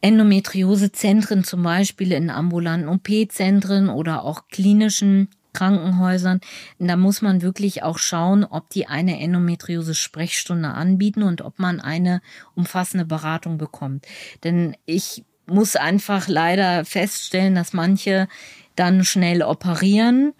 [0.00, 6.40] Endometriosezentren, zum Beispiel in ambulanten OP-Zentren oder auch klinischen Krankenhäusern.
[6.78, 12.20] Da muss man wirklich auch schauen, ob die eine Endometriose-Sprechstunde anbieten und ob man eine
[12.54, 14.06] umfassende Beratung bekommt.
[14.44, 18.28] Denn ich muss einfach leider feststellen, dass manche
[18.76, 20.32] dann schnell operieren,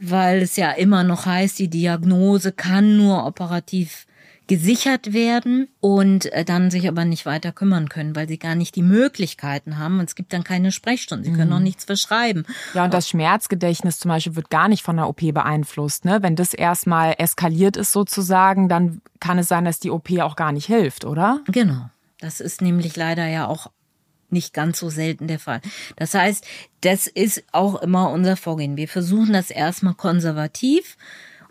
[0.00, 4.06] weil es ja immer noch heißt, die Diagnose kann nur operativ
[4.46, 8.76] gesichert werden und äh, dann sich aber nicht weiter kümmern können, weil sie gar nicht
[8.76, 9.98] die Möglichkeiten haben.
[9.98, 11.24] Und es gibt dann keine Sprechstunden.
[11.24, 11.56] Sie können mhm.
[11.56, 12.46] auch nichts verschreiben.
[12.74, 16.04] Ja, und das Schmerzgedächtnis zum Beispiel wird gar nicht von der OP beeinflusst.
[16.04, 16.22] Ne?
[16.22, 20.52] Wenn das erstmal eskaliert ist sozusagen, dann kann es sein, dass die OP auch gar
[20.52, 21.40] nicht hilft, oder?
[21.46, 21.90] Genau.
[22.20, 23.70] Das ist nämlich leider ja auch
[24.30, 25.60] nicht ganz so selten der Fall.
[25.96, 26.44] Das heißt,
[26.80, 28.76] das ist auch immer unser Vorgehen.
[28.76, 30.96] Wir versuchen das erstmal konservativ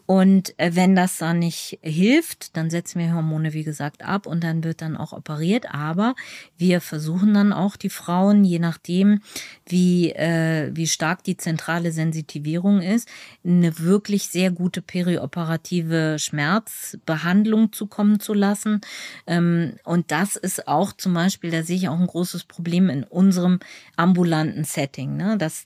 [0.06, 4.44] und äh, wenn das dann nicht hilft, dann setzen wir Hormone, wie gesagt, ab und
[4.44, 5.74] dann wird dann auch operiert.
[5.74, 6.14] Aber
[6.58, 9.22] wir versuchen dann auch die Frauen, je nachdem,
[9.66, 13.10] wie, äh, wie stark die zentrale Sensitivierung ist,
[13.44, 18.82] eine wirklich sehr gute perioperative Schmerzbehandlung zukommen zu lassen.
[19.26, 23.04] Ähm, und das ist auch zum Beispiel, da sehe ich auch ein großes Problem in
[23.04, 23.60] unserem
[23.96, 25.38] ambulanten Setting, ne?
[25.38, 25.66] dass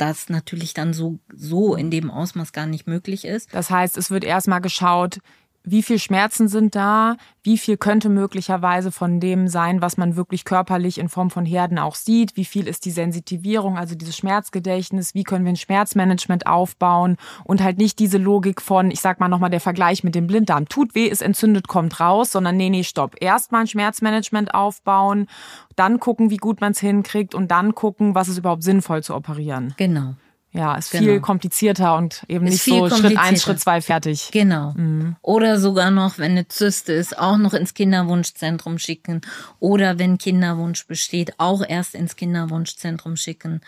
[0.00, 3.52] das natürlich dann so, so in dem Ausmaß gar nicht möglich ist.
[3.52, 5.18] Das heißt, es wird erstmal geschaut,
[5.70, 10.44] wie viel Schmerzen sind da, wie viel könnte möglicherweise von dem sein, was man wirklich
[10.44, 15.14] körperlich in Form von Herden auch sieht, wie viel ist die Sensitivierung, also dieses Schmerzgedächtnis,
[15.14, 17.16] wie können wir ein Schmerzmanagement aufbauen?
[17.44, 20.68] Und halt nicht diese Logik von, ich sag mal nochmal der Vergleich mit dem Blinddarm,
[20.68, 25.26] tut weh, ist entzündet, kommt raus, sondern nee, nee, stopp, erstmal ein Schmerzmanagement aufbauen,
[25.76, 29.14] dann gucken, wie gut man es hinkriegt und dann gucken, was ist überhaupt sinnvoll zu
[29.14, 29.74] operieren.
[29.76, 30.14] Genau.
[30.52, 31.04] Ja, ist genau.
[31.04, 34.30] viel komplizierter und eben ist nicht so Schritt eins, Schritt zwei fertig.
[34.32, 34.72] Genau.
[34.76, 35.14] Mhm.
[35.22, 39.20] Oder sogar noch, wenn eine Zyste ist, auch noch ins Kinderwunschzentrum schicken.
[39.60, 43.60] Oder wenn Kinderwunsch besteht, auch erst ins Kinderwunschzentrum schicken,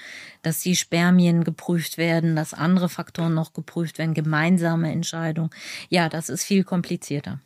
[0.42, 5.50] dass die Spermien geprüft werden, dass andere Faktoren noch geprüft werden, gemeinsame Entscheidung.
[5.88, 7.38] Ja, das ist viel komplizierter.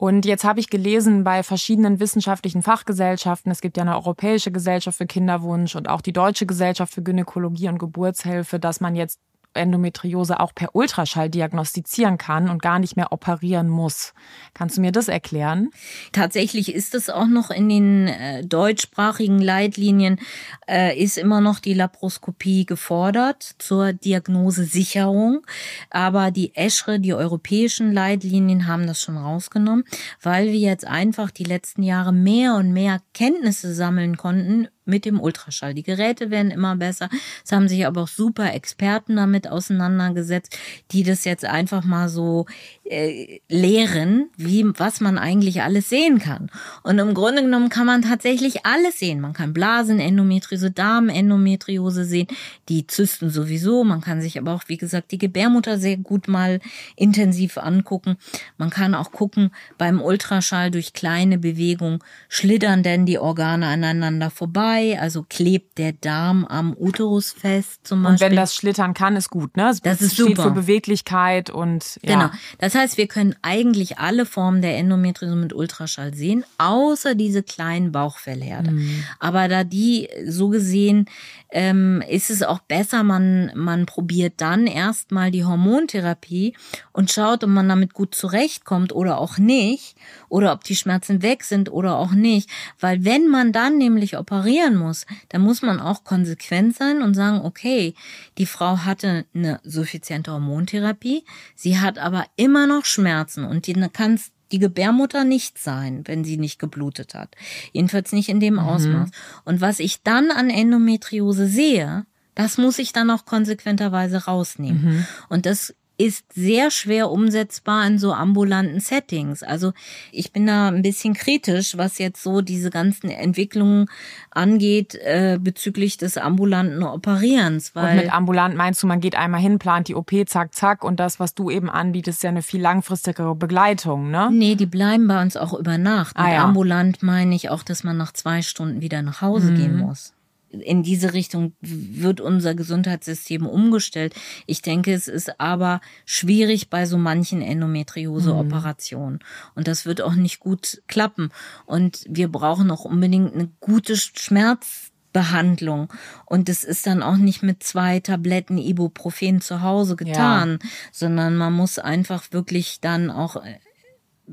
[0.00, 4.96] Und jetzt habe ich gelesen bei verschiedenen wissenschaftlichen Fachgesellschaften, es gibt ja eine Europäische Gesellschaft
[4.96, 9.20] für Kinderwunsch und auch die Deutsche Gesellschaft für Gynäkologie und Geburtshilfe, dass man jetzt
[9.54, 14.14] Endometriose auch per Ultraschall diagnostizieren kann und gar nicht mehr operieren muss.
[14.54, 15.70] Kannst du mir das erklären?
[16.12, 20.20] Tatsächlich ist es auch noch in den äh, deutschsprachigen Leitlinien,
[20.68, 25.46] äh, ist immer noch die Laparoskopie gefordert zur Diagnosesicherung.
[25.90, 29.84] Aber die ESCHRE, die europäischen Leitlinien, haben das schon rausgenommen,
[30.22, 35.20] weil wir jetzt einfach die letzten Jahre mehr und mehr Kenntnisse sammeln konnten mit dem
[35.20, 35.74] Ultraschall.
[35.74, 37.08] Die Geräte werden immer besser.
[37.44, 40.56] Es haben sich aber auch super Experten damit auseinandergesetzt,
[40.92, 42.46] die das jetzt einfach mal so
[42.90, 46.50] äh, lehren, wie was man eigentlich alles sehen kann.
[46.82, 49.20] Und im Grunde genommen kann man tatsächlich alles sehen.
[49.20, 52.26] Man kann Blasen, Endometriose, Darmendometriose sehen,
[52.68, 53.84] die Zysten sowieso.
[53.84, 56.60] Man kann sich aber auch, wie gesagt, die Gebärmutter sehr gut mal
[56.96, 58.16] intensiv angucken.
[58.58, 64.98] Man kann auch gucken beim Ultraschall durch kleine Bewegungen schlittern denn die Organe aneinander vorbei
[65.00, 68.26] also klebt der Darm am Uterus fest zum Beispiel.
[68.26, 69.64] Und wenn das schlittern kann, ist gut, ne?
[69.64, 70.42] Das, das ist steht super.
[70.44, 72.14] für Beweglichkeit und ja.
[72.14, 72.30] Genau.
[72.58, 77.92] Das heißt, wir können eigentlich alle Formen der Endometriose mit Ultraschall sehen, außer diese kleinen
[77.92, 78.72] Bauchfellherde.
[78.72, 79.04] Mhm.
[79.18, 81.06] Aber da die so gesehen
[81.52, 86.54] ähm, ist es auch besser, man, man probiert dann erstmal die Hormontherapie
[86.92, 89.96] und schaut, ob man damit gut zurechtkommt oder auch nicht,
[90.28, 92.48] oder ob die Schmerzen weg sind oder auch nicht.
[92.78, 97.40] Weil wenn man dann nämlich operieren muss, dann muss man auch konsequent sein und sagen,
[97.44, 97.94] okay,
[98.38, 101.24] die Frau hatte eine suffiziente Hormontherapie,
[101.54, 104.18] sie hat aber immer noch Schmerzen und die kann
[104.52, 107.36] die Gebärmutter nicht sein, wenn sie nicht geblutet hat.
[107.72, 108.60] Jedenfalls nicht in dem mhm.
[108.60, 109.10] Ausmaß.
[109.44, 112.04] Und was ich dann an Endometriose sehe,
[112.34, 114.82] das muss ich dann auch konsequenterweise rausnehmen.
[114.82, 115.06] Mhm.
[115.28, 119.42] Und das ist sehr schwer umsetzbar in so ambulanten Settings.
[119.42, 119.74] Also
[120.12, 123.86] ich bin da ein bisschen kritisch, was jetzt so diese ganzen Entwicklungen
[124.30, 127.74] angeht äh, bezüglich des ambulanten Operierens.
[127.74, 130.84] Weil und mit ambulant meinst du, man geht einmal hin, plant die OP, zack, zack
[130.84, 134.30] und das, was du eben anbietest, ist ja eine viel langfristigere Begleitung, ne?
[134.32, 136.16] Nee, die bleiben bei uns auch über Nacht.
[136.16, 136.44] Ah, mit ja.
[136.44, 139.56] ambulant meine ich auch, dass man nach zwei Stunden wieder nach Hause mhm.
[139.56, 140.14] gehen muss
[140.50, 144.14] in diese Richtung wird unser Gesundheitssystem umgestellt.
[144.46, 149.14] Ich denke, es ist aber schwierig bei so manchen Endometriose-Operationen.
[149.14, 149.52] Mhm.
[149.54, 151.30] Und das wird auch nicht gut klappen.
[151.66, 155.92] Und wir brauchen auch unbedingt eine gute Schmerzbehandlung.
[156.26, 160.68] Und das ist dann auch nicht mit zwei Tabletten Ibuprofen zu Hause getan, ja.
[160.92, 163.36] sondern man muss einfach wirklich dann auch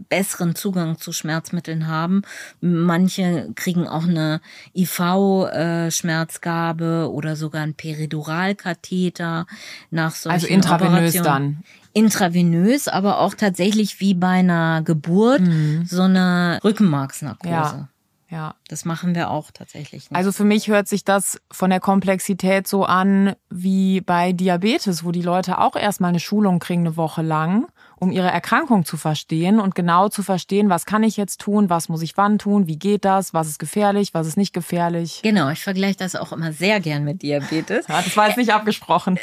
[0.09, 2.21] besseren Zugang zu Schmerzmitteln haben.
[2.61, 4.39] Manche kriegen auch eine
[4.75, 9.45] IV-Schmerzgabe oder sogar ein Periduralkatheter
[9.91, 11.63] nach solchen Also intravenös dann
[11.97, 15.83] intravenös, aber auch tatsächlich wie bei einer Geburt mhm.
[15.85, 17.51] so eine Rückenmarksnarkose.
[17.51, 17.89] Ja.
[18.29, 18.55] Ja.
[18.67, 20.09] Das machen wir auch tatsächlich.
[20.09, 20.15] Nicht.
[20.15, 25.11] Also für mich hört sich das von der Komplexität so an wie bei Diabetes, wo
[25.11, 27.67] die Leute auch erstmal eine Schulung kriegen eine Woche lang
[27.99, 31.89] um ihre Erkrankung zu verstehen und genau zu verstehen, was kann ich jetzt tun, was
[31.89, 35.21] muss ich wann tun, wie geht das, was ist gefährlich, was ist nicht gefährlich.
[35.23, 37.87] Genau, ich vergleiche das auch immer sehr gern mit Diabetes.
[37.87, 39.17] Ja, das war jetzt nicht abgesprochen.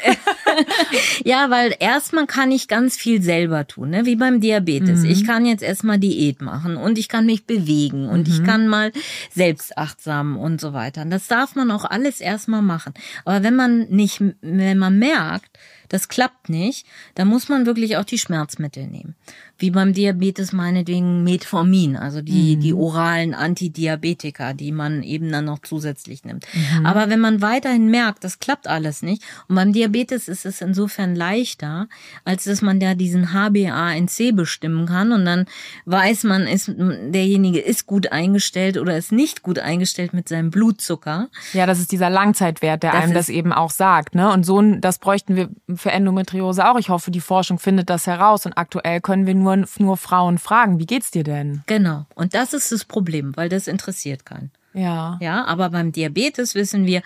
[1.23, 4.05] ja, weil erstmal kann ich ganz viel selber tun, ne?
[4.05, 5.01] wie beim Diabetes.
[5.01, 5.09] Mhm.
[5.09, 8.33] Ich kann jetzt erstmal Diät machen und ich kann mich bewegen und mhm.
[8.33, 8.91] ich kann mal
[9.31, 11.03] selbstachtsam und so weiter.
[11.03, 12.93] Und das darf man auch alles erstmal machen.
[13.23, 15.57] Aber wenn man nicht, wenn man merkt,
[15.89, 19.15] das klappt nicht, dann muss man wirklich auch die Schmerzmittel nehmen.
[19.57, 22.59] Wie beim Diabetes meinetwegen Metformin, also die, mhm.
[22.61, 26.45] die oralen Antidiabetika, die man eben dann noch zusätzlich nimmt.
[26.53, 26.85] Mhm.
[26.85, 31.15] Aber wenn man weiterhin merkt, das klappt alles nicht, und beim Diabetes ist es insofern
[31.15, 31.87] leichter,
[32.25, 35.45] als dass man ja diesen HbA1c bestimmen kann und dann
[35.85, 41.29] weiß man, ist, derjenige ist gut eingestellt oder ist nicht gut eingestellt mit seinem Blutzucker.
[41.53, 44.31] Ja, das ist dieser Langzeitwert, der das einem das eben auch sagt, ne?
[44.31, 46.77] Und so, das bräuchten wir für Endometriose auch.
[46.77, 49.44] Ich hoffe, die Forschung findet das heraus und aktuell können wir nur,
[49.79, 51.63] nur Frauen fragen, wie geht's dir denn?
[51.67, 52.05] Genau.
[52.15, 54.51] Und das ist das Problem, weil das interessiert keinen.
[54.75, 55.17] Ja.
[55.21, 57.01] Ja, aber beim Diabetes wissen wir,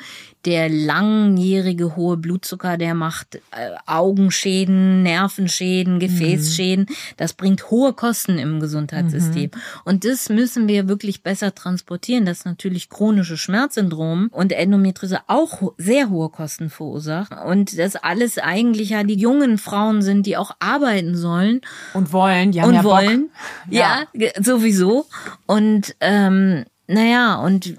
[0.46, 6.86] der langjährige hohe Blutzucker, der macht äh, Augenschäden, Nervenschäden, Gefäßschäden.
[6.88, 6.96] Mhm.
[7.18, 9.52] Das bringt hohe Kosten im Gesundheitssystem.
[9.54, 9.60] Mhm.
[9.84, 16.10] Und das müssen wir wirklich besser transportieren, dass natürlich chronische Schmerzsyndrom und Endometriose auch sehr
[16.10, 17.38] hohe Kosten verursachen.
[17.38, 21.62] Und das alles eigentlich ja die jungen Frauen sind, die auch arbeiten sollen.
[21.94, 22.66] Und wollen, ja.
[22.66, 23.30] Und ja wollen.
[23.70, 24.04] Ja.
[24.14, 25.06] ja, sowieso.
[25.46, 27.78] Und ähm, naja, und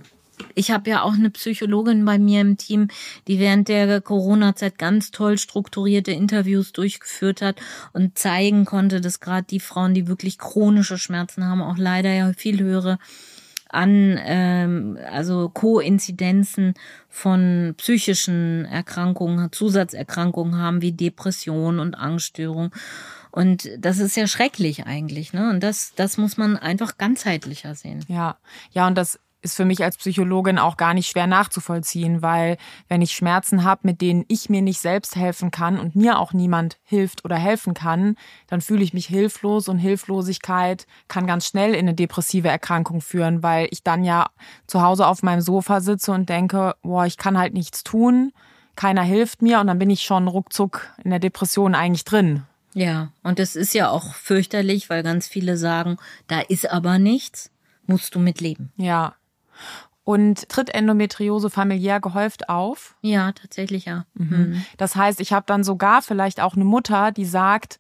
[0.54, 2.88] ich habe ja auch eine Psychologin bei mir im Team,
[3.26, 7.56] die während der Corona-Zeit ganz toll strukturierte Interviews durchgeführt hat
[7.92, 12.32] und zeigen konnte, dass gerade die Frauen, die wirklich chronische Schmerzen haben, auch leider ja
[12.32, 12.98] viel höhere
[13.68, 16.74] an ähm, also Koinzidenzen
[17.08, 22.72] von psychischen Erkrankungen, Zusatzerkrankungen haben wie Depression und Angststörung.
[23.30, 25.50] Und das ist ja schrecklich eigentlich, ne?
[25.50, 28.04] Und das, das muss man einfach ganzheitlicher sehen.
[28.08, 28.36] Ja,
[28.72, 32.56] ja, und das ist für mich als Psychologin auch gar nicht schwer nachzuvollziehen, weil
[32.88, 36.32] wenn ich Schmerzen habe, mit denen ich mir nicht selbst helfen kann und mir auch
[36.32, 38.16] niemand hilft oder helfen kann,
[38.48, 43.42] dann fühle ich mich hilflos und Hilflosigkeit kann ganz schnell in eine depressive Erkrankung führen,
[43.42, 44.28] weil ich dann ja
[44.66, 48.32] zu Hause auf meinem Sofa sitze und denke, boah, ich kann halt nichts tun,
[48.76, 52.44] keiner hilft mir und dann bin ich schon ruckzuck in der Depression eigentlich drin.
[52.72, 55.96] Ja, und das ist ja auch fürchterlich, weil ganz viele sagen,
[56.28, 57.50] da ist aber nichts,
[57.86, 58.72] musst du mit leben.
[58.76, 59.14] Ja.
[60.04, 62.96] Und tritt Endometriose familiär gehäuft auf?
[63.02, 64.06] Ja, tatsächlich ja.
[64.14, 64.64] Mhm.
[64.76, 67.78] Das heißt, ich habe dann sogar vielleicht auch eine Mutter, die sagt,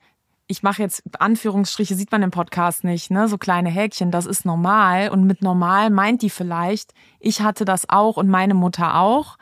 [0.50, 3.28] ich mache jetzt Anführungsstriche, sieht man im Podcast nicht, ne?
[3.28, 5.10] So kleine Häkchen, das ist normal.
[5.10, 9.38] Und mit normal meint die vielleicht, ich hatte das auch und meine Mutter auch.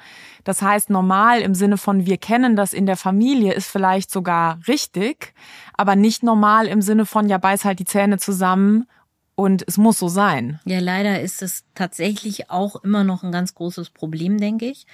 [0.49, 4.59] Das heißt, normal im Sinne von wir kennen das in der Familie ist vielleicht sogar
[4.67, 5.35] richtig,
[5.75, 8.89] aber nicht normal im Sinne von ja beiß halt die Zähne zusammen
[9.35, 10.59] und es muss so sein.
[10.65, 14.87] Ja, leider ist es tatsächlich auch immer noch ein ganz großes Problem, denke ich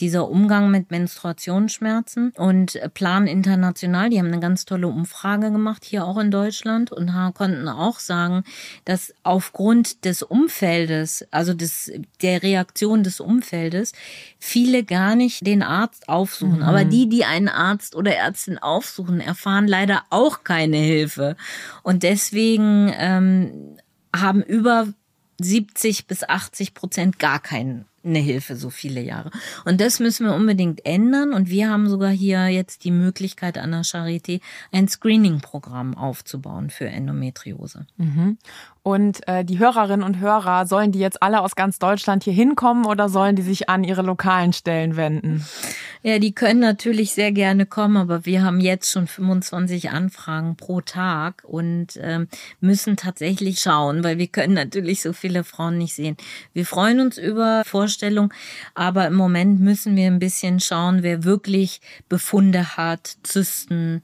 [0.00, 6.04] dieser Umgang mit Menstruationsschmerzen und Plan International, die haben eine ganz tolle Umfrage gemacht, hier
[6.04, 8.44] auch in Deutschland und konnten auch sagen,
[8.84, 11.92] dass aufgrund des Umfeldes, also des,
[12.22, 13.92] der Reaktion des Umfeldes,
[14.38, 16.58] viele gar nicht den Arzt aufsuchen.
[16.58, 16.62] Mhm.
[16.62, 21.36] Aber die, die einen Arzt oder Ärztin aufsuchen, erfahren leider auch keine Hilfe.
[21.82, 23.78] Und deswegen ähm,
[24.14, 24.88] haben über
[25.40, 29.30] 70 bis 80 Prozent gar keinen eine Hilfe so viele Jahre.
[29.64, 31.32] Und das müssen wir unbedingt ändern.
[31.32, 34.40] Und wir haben sogar hier jetzt die Möglichkeit an der Charité
[34.72, 37.86] ein Screening-Programm aufzubauen für Endometriose.
[37.96, 38.38] Mhm.
[38.88, 42.86] Und äh, die Hörerinnen und Hörer, sollen die jetzt alle aus ganz Deutschland hier hinkommen
[42.86, 45.44] oder sollen die sich an ihre lokalen Stellen wenden?
[46.02, 50.80] Ja, die können natürlich sehr gerne kommen, aber wir haben jetzt schon 25 Anfragen pro
[50.80, 52.28] Tag und ähm,
[52.60, 56.16] müssen tatsächlich schauen, weil wir können natürlich so viele Frauen nicht sehen.
[56.54, 58.32] Wir freuen uns über Vorstellungen,
[58.74, 64.00] aber im Moment müssen wir ein bisschen schauen, wer wirklich Befunde hat, Zysten,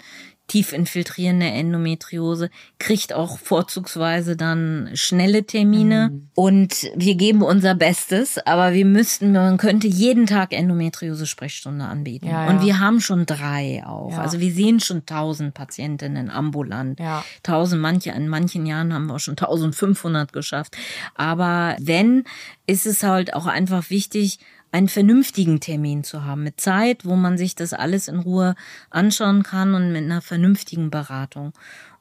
[0.47, 6.11] tief infiltrierende Endometriose, kriegt auch vorzugsweise dann schnelle Termine.
[6.11, 6.29] Mhm.
[6.35, 12.27] Und wir geben unser Bestes, aber wir müssten, man könnte jeden Tag Endometriose-Sprechstunde anbieten.
[12.27, 12.51] Ja, ja.
[12.51, 14.13] Und wir haben schon drei auch.
[14.13, 14.21] Ja.
[14.21, 17.01] Also wir sehen schon tausend Patientinnen ambulant.
[17.43, 20.77] Tausend, manche, in manchen Jahren haben wir auch schon 1500 geschafft.
[21.15, 22.25] Aber wenn,
[22.67, 24.39] ist es halt auch einfach wichtig,
[24.75, 28.57] einen vernünftigen Termin zu haben, mit Zeit, wo man sich das alles in Ruhe
[28.91, 31.53] anschauen kann und mit einer vernünftigen Beratung.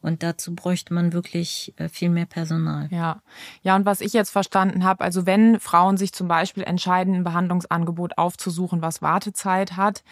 [0.02, 2.88] Und dazu bräuchte man wirklich äh, viel mehr Personal.
[2.90, 3.22] Ja,
[3.62, 3.76] ja.
[3.76, 8.18] Und was ich jetzt verstanden habe, also wenn Frauen sich zum Beispiel entscheiden, ein Behandlungsangebot
[8.18, 10.04] aufzusuchen, was Wartezeit hat,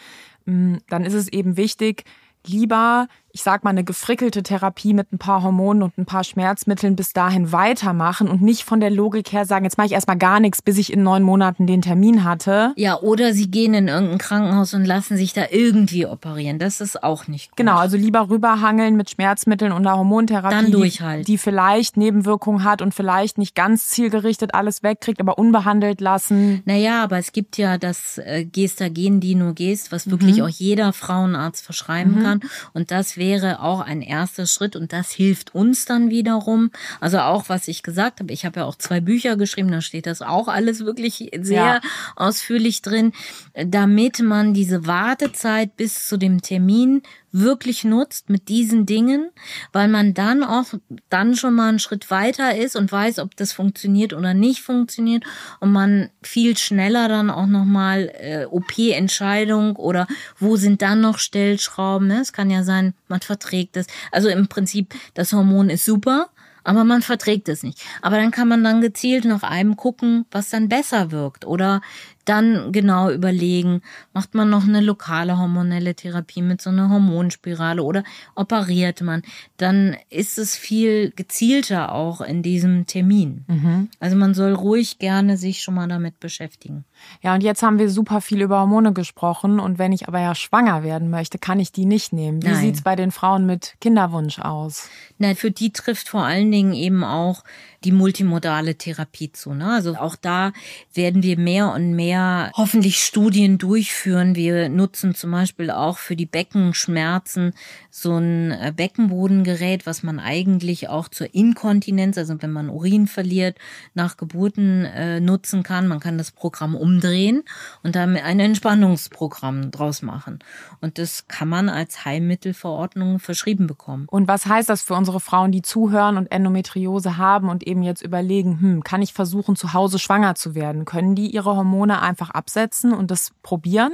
[0.44, 2.04] mm, dann ist es eben wichtig,
[2.46, 6.96] lieber ich sag mal, eine gefrickelte Therapie mit ein paar Hormonen und ein paar Schmerzmitteln
[6.96, 10.38] bis dahin weitermachen und nicht von der Logik her sagen, jetzt mache ich erstmal gar
[10.38, 12.72] nichts, bis ich in neun Monaten den Termin hatte.
[12.76, 16.58] Ja, oder sie gehen in irgendein Krankenhaus und lassen sich da irgendwie operieren.
[16.58, 17.56] Das ist auch nicht gut.
[17.56, 21.24] Genau, also lieber rüberhangeln mit Schmerzmitteln und einer Hormontherapie, Dann durchhalten.
[21.24, 26.62] die vielleicht Nebenwirkungen hat und vielleicht nicht ganz zielgerichtet alles wegkriegt, aber unbehandelt lassen.
[26.66, 30.44] Naja, aber es gibt ja das äh, Gestagen, Dino Gest, was wirklich mhm.
[30.44, 32.22] auch jeder Frauenarzt verschreiben mhm.
[32.22, 32.40] kann.
[32.74, 33.21] Und das wäre
[33.60, 36.70] auch ein erster Schritt und das hilft uns dann wiederum.
[37.00, 40.06] Also auch, was ich gesagt habe, ich habe ja auch zwei Bücher geschrieben, da steht
[40.06, 41.80] das auch alles wirklich sehr ja.
[42.16, 43.12] ausführlich drin,
[43.54, 47.02] damit man diese Wartezeit bis zu dem Termin
[47.32, 49.30] wirklich nutzt mit diesen Dingen,
[49.72, 50.66] weil man dann auch
[51.08, 55.24] dann schon mal einen Schritt weiter ist und weiß, ob das funktioniert oder nicht funktioniert
[55.58, 60.06] und man viel schneller dann auch noch mal äh, OP-Entscheidung oder
[60.38, 62.06] wo sind dann noch Stellschrauben.
[62.08, 62.20] Ne?
[62.20, 63.86] Es kann ja sein, man verträgt es.
[64.10, 66.28] Also im Prinzip das Hormon ist super,
[66.64, 67.82] aber man verträgt es nicht.
[68.02, 71.80] Aber dann kann man dann gezielt nach einem gucken, was dann besser wirkt oder
[72.24, 78.04] dann genau überlegen, macht man noch eine lokale hormonelle Therapie mit so einer Hormonspirale oder
[78.34, 79.22] operiert man,
[79.56, 83.44] dann ist es viel gezielter auch in diesem Termin.
[83.48, 83.88] Mhm.
[83.98, 86.84] Also man soll ruhig gerne sich schon mal damit beschäftigen.
[87.22, 90.34] Ja, und jetzt haben wir super viel über Hormone gesprochen und wenn ich aber ja
[90.34, 92.42] schwanger werden möchte, kann ich die nicht nehmen.
[92.42, 92.60] Wie Nein.
[92.60, 94.88] sieht's bei den Frauen mit Kinderwunsch aus?
[95.18, 97.42] Na, für die trifft vor allen Dingen eben auch
[97.84, 99.54] die multimodale Therapie zu.
[99.54, 99.72] Ne?
[99.72, 100.52] Also auch da
[100.94, 104.36] werden wir mehr und mehr mehr hoffentlich Studien durchführen.
[104.36, 107.54] Wir nutzen zum Beispiel auch für die Beckenschmerzen
[107.90, 113.56] so ein äh, Beckenbodengerät, was man eigentlich auch zur Inkontinenz, also wenn man Urin verliert,
[113.94, 115.88] nach Geburten äh, nutzen kann.
[115.88, 117.44] Man kann das Programm umdrehen
[117.82, 120.40] und dann ein Entspannungsprogramm draus machen.
[120.80, 124.06] Und das kann man als Heilmittelverordnung verschrieben bekommen.
[124.10, 128.02] Und was heißt das für unsere Frauen, die zuhören und Endometriose haben und eben jetzt
[128.02, 130.84] überlegen, hm, kann ich versuchen, zu Hause schwanger zu werden?
[130.84, 133.92] Können die ihre Hormone einfach absetzen und das probieren?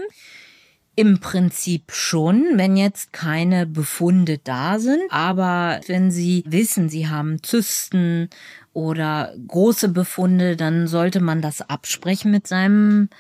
[0.97, 5.03] Im Prinzip schon, wenn jetzt keine Befunde da sind.
[5.11, 8.31] Aber wenn Sie wissen, Sie haben Zysten
[8.73, 13.11] oder große Befunde, dann sollte man das absprechen mit seinem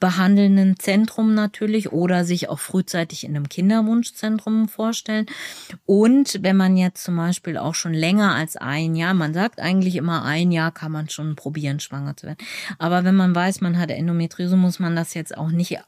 [0.00, 5.26] behandelnden Zentrum natürlich oder sich auch frühzeitig in einem Kinderwunschzentrum vorstellen.
[5.86, 9.96] Und wenn man jetzt zum Beispiel auch schon länger als ein Jahr, man sagt eigentlich
[9.96, 12.38] immer ein Jahr kann man schon probieren, schwanger zu werden.
[12.78, 15.78] Aber wenn man weiß, man hat Endometriose, muss man das jetzt auch nicht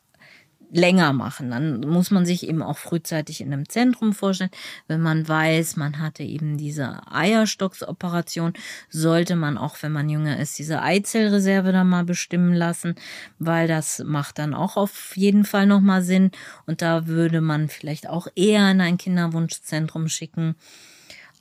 [0.72, 1.50] länger machen.
[1.50, 4.50] Dann muss man sich eben auch frühzeitig in einem Zentrum vorstellen.
[4.88, 8.54] Wenn man weiß, man hatte eben diese Eierstocksoperation,
[8.88, 12.94] sollte man auch, wenn man jünger ist, diese Eizellreserve dann mal bestimmen lassen,
[13.38, 16.30] weil das macht dann auch auf jeden Fall nochmal Sinn.
[16.66, 20.56] Und da würde man vielleicht auch eher in ein Kinderwunschzentrum schicken.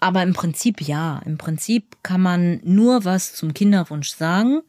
[0.02, 4.62] Aber im Prinzip ja, im Prinzip kann man nur was zum Kinderwunsch sagen,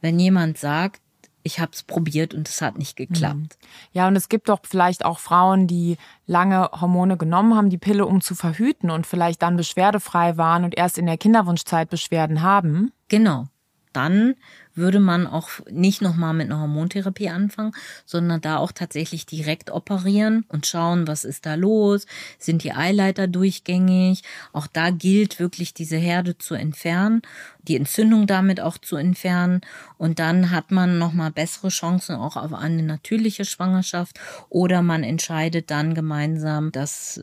[0.00, 1.00] wenn jemand sagt,
[1.46, 3.36] ich habe es probiert und es hat nicht geklappt.
[3.36, 3.48] Mhm.
[3.92, 8.04] Ja, und es gibt doch vielleicht auch Frauen, die lange Hormone genommen haben, die Pille,
[8.04, 12.92] um zu verhüten und vielleicht dann beschwerdefrei waren und erst in der Kinderwunschzeit Beschwerden haben.
[13.08, 13.46] Genau.
[13.92, 14.34] Dann
[14.74, 17.72] würde man auch nicht nochmal mit einer Hormontherapie anfangen,
[18.04, 22.04] sondern da auch tatsächlich direkt operieren und schauen, was ist da los,
[22.38, 24.22] sind die Eileiter durchgängig.
[24.52, 27.22] Auch da gilt wirklich diese Herde zu entfernen,
[27.68, 29.60] die Entzündung damit auch zu entfernen
[29.98, 35.70] und dann hat man nochmal bessere Chancen auch auf eine natürliche Schwangerschaft oder man entscheidet
[35.70, 37.20] dann gemeinsam, das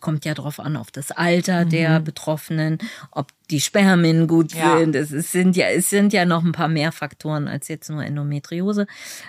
[0.00, 1.70] kommt ja drauf an, auf das Alter mhm.
[1.70, 2.78] der Betroffenen,
[3.10, 4.78] ob die Spermien gut ja.
[4.78, 4.96] sind.
[4.96, 8.86] Es sind ja, es sind ja noch ein paar mehr Faktoren als jetzt nur Endometriose.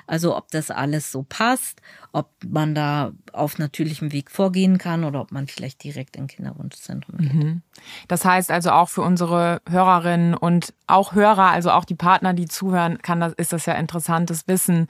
[0.08, 1.82] Also ob das alles so passt,
[2.14, 7.18] ob man da auf natürlichem Weg vorgehen kann oder ob man vielleicht direkt in Kinderwunschzentrum
[7.18, 7.34] geht.
[7.34, 7.62] Mhm.
[8.08, 12.48] Das heißt also auch für unsere Hörerinnen und auch Hörer, also auch die Partner, die
[12.48, 14.88] zuhören, kann das, ist das ja interessantes Wissen.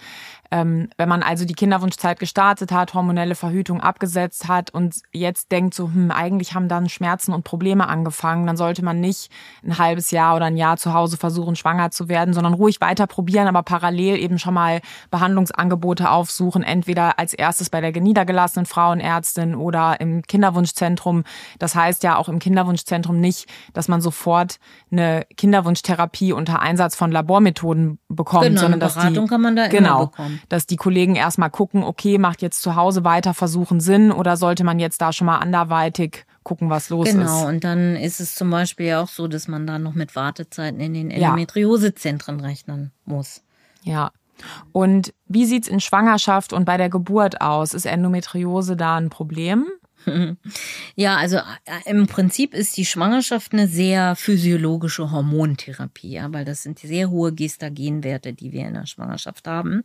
[0.54, 5.74] Ähm, wenn man also die Kinderwunschzeit gestartet hat, hormonelle Verhütung abgesetzt hat und jetzt denkt
[5.74, 9.32] so, hm, eigentlich haben dann Schmerzen und Probleme angefangen, dann sollte man nicht
[9.64, 13.08] ein halbes Jahr oder ein Jahr zu Hause versuchen, schwanger zu werden, sondern ruhig weiter
[13.08, 19.56] probieren, aber parallel eben schon mal Behandlungsangebote aufsuchen, entweder als erstes bei der niedergelassenen Frauenärztin
[19.56, 21.24] oder im Kinderwunschzentrum.
[21.58, 24.60] Das heißt ja auch im Kinderwunschzentrum nicht, dass man sofort
[24.91, 29.68] eine Kinderwunschtherapie unter Einsatz von Labormethoden bekommt, genau, sondern dass Beratung die, kann man da
[29.68, 34.11] genau, bekommen dass die Kollegen erstmal gucken, okay, macht jetzt zu Hause weiter Versuchen Sinn
[34.11, 37.31] oder sollte man jetzt da schon mal anderweitig gucken, was los genau, ist.
[37.31, 40.79] Genau, und dann ist es zum Beispiel auch so, dass man da noch mit Wartezeiten
[40.79, 43.41] in den Endometriosezentren rechnen muss.
[43.83, 44.11] Ja.
[44.71, 47.73] Und wie sieht's in Schwangerschaft und bei der Geburt aus?
[47.73, 49.67] Ist Endometriose da ein Problem?
[50.95, 51.41] Ja, also äh,
[51.86, 57.34] im Prinzip ist die Schwangerschaft eine sehr physiologische Hormontherapie, ja, weil das sind sehr hohe
[57.34, 59.84] Gestagenwerte, die wir in der Schwangerschaft haben.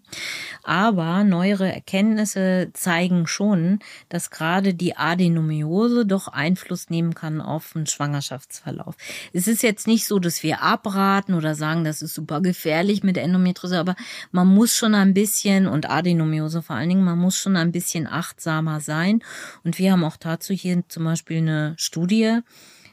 [0.63, 7.87] Aber neuere Erkenntnisse zeigen schon, dass gerade die Adenomiose doch Einfluss nehmen kann auf den
[7.87, 8.97] Schwangerschaftsverlauf.
[9.33, 13.17] Es ist jetzt nicht so, dass wir abraten oder sagen, das ist super gefährlich mit
[13.17, 13.97] Endometriose, aber
[14.33, 18.07] man muss schon ein bisschen und Adenomiose vor allen Dingen, man muss schon ein bisschen
[18.07, 19.23] achtsamer sein.
[19.65, 22.41] Und wir haben auch dazu hier zum Beispiel eine Studie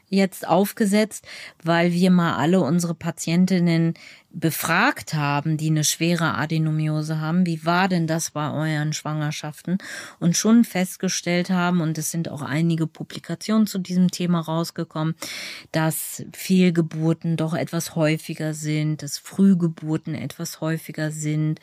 [0.08, 1.26] jetzt aufgesetzt,
[1.62, 3.94] weil wir mal alle unsere Patientinnen
[4.30, 9.78] befragt haben, die eine schwere Adenomiose haben, wie war denn das bei euren Schwangerschaften?
[10.18, 15.14] Und schon festgestellt haben, und es sind auch einige Publikationen zu diesem Thema rausgekommen,
[15.72, 21.60] dass Fehlgeburten doch etwas häufiger sind, dass Frühgeburten etwas häufiger sind,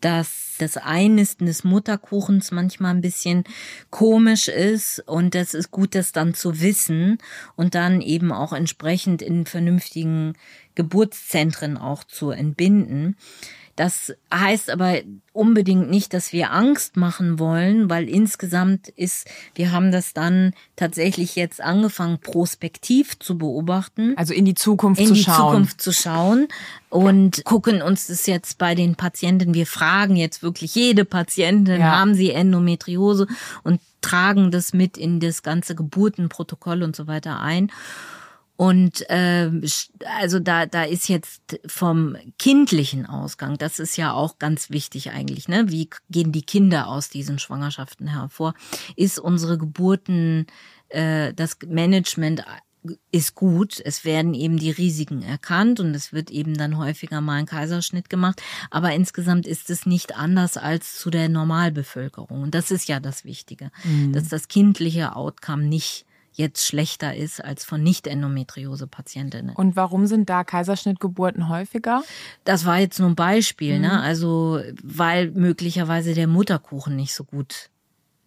[0.00, 3.44] dass das Einnisten des Mutterkuchens manchmal ein bisschen
[3.90, 5.02] komisch ist.
[5.06, 7.18] Und das ist gut, das dann zu wissen
[7.56, 10.34] und dann eben auch entsprechend in vernünftigen
[10.78, 13.16] Geburtszentren auch zu entbinden.
[13.74, 14.96] Das heißt aber
[15.32, 21.36] unbedingt nicht, dass wir Angst machen wollen, weil insgesamt ist, wir haben das dann tatsächlich
[21.36, 24.14] jetzt angefangen, prospektiv zu beobachten.
[24.16, 25.36] Also in die Zukunft in zu die schauen.
[25.36, 26.48] Zukunft zu schauen
[26.90, 31.98] und gucken uns das jetzt bei den Patienten, wir fragen jetzt wirklich jede Patientin, Ja.
[31.98, 33.28] haben sie Endometriose
[33.62, 37.70] und tragen das mit in das ganze Geburtenprotokoll und so weiter ein.
[38.60, 39.52] Und äh,
[40.18, 45.46] also da, da ist jetzt vom kindlichen Ausgang, das ist ja auch ganz wichtig eigentlich,
[45.46, 45.70] ne?
[45.70, 48.54] Wie gehen die Kinder aus diesen Schwangerschaften hervor?
[48.96, 50.48] Ist unsere Geburten,
[50.88, 52.42] äh, das Management
[53.12, 53.80] ist gut.
[53.84, 58.10] Es werden eben die Risiken erkannt und es wird eben dann häufiger mal ein Kaiserschnitt
[58.10, 58.42] gemacht.
[58.72, 62.42] Aber insgesamt ist es nicht anders als zu der Normalbevölkerung.
[62.42, 64.12] Und das ist ja das Wichtige, mhm.
[64.12, 66.06] dass das kindliche Outcome nicht
[66.38, 69.54] jetzt schlechter ist als von Nicht-Endometriose-Patientinnen.
[69.54, 72.02] Und warum sind da Kaiserschnittgeburten häufiger?
[72.44, 73.88] Das war jetzt nur ein Beispiel, ne?
[73.88, 73.94] mhm.
[73.94, 74.00] ne?
[74.00, 77.70] Also, weil möglicherweise der Mutterkuchen nicht so gut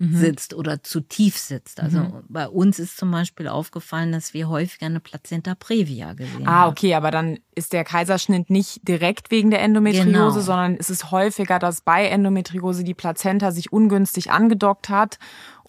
[0.02, 0.18] mhm.
[0.18, 1.80] sitzt oder zu tief sitzt.
[1.80, 2.24] Also mhm.
[2.28, 6.68] bei uns ist zum Beispiel aufgefallen, dass wir häufiger eine Plazenta previa gesehen ah, haben.
[6.68, 10.30] Ah, okay, aber dann ist der Kaiserschnitt nicht direkt wegen der Endometriose, genau.
[10.32, 15.20] sondern es ist häufiger, dass bei Endometriose die Plazenta sich ungünstig angedockt hat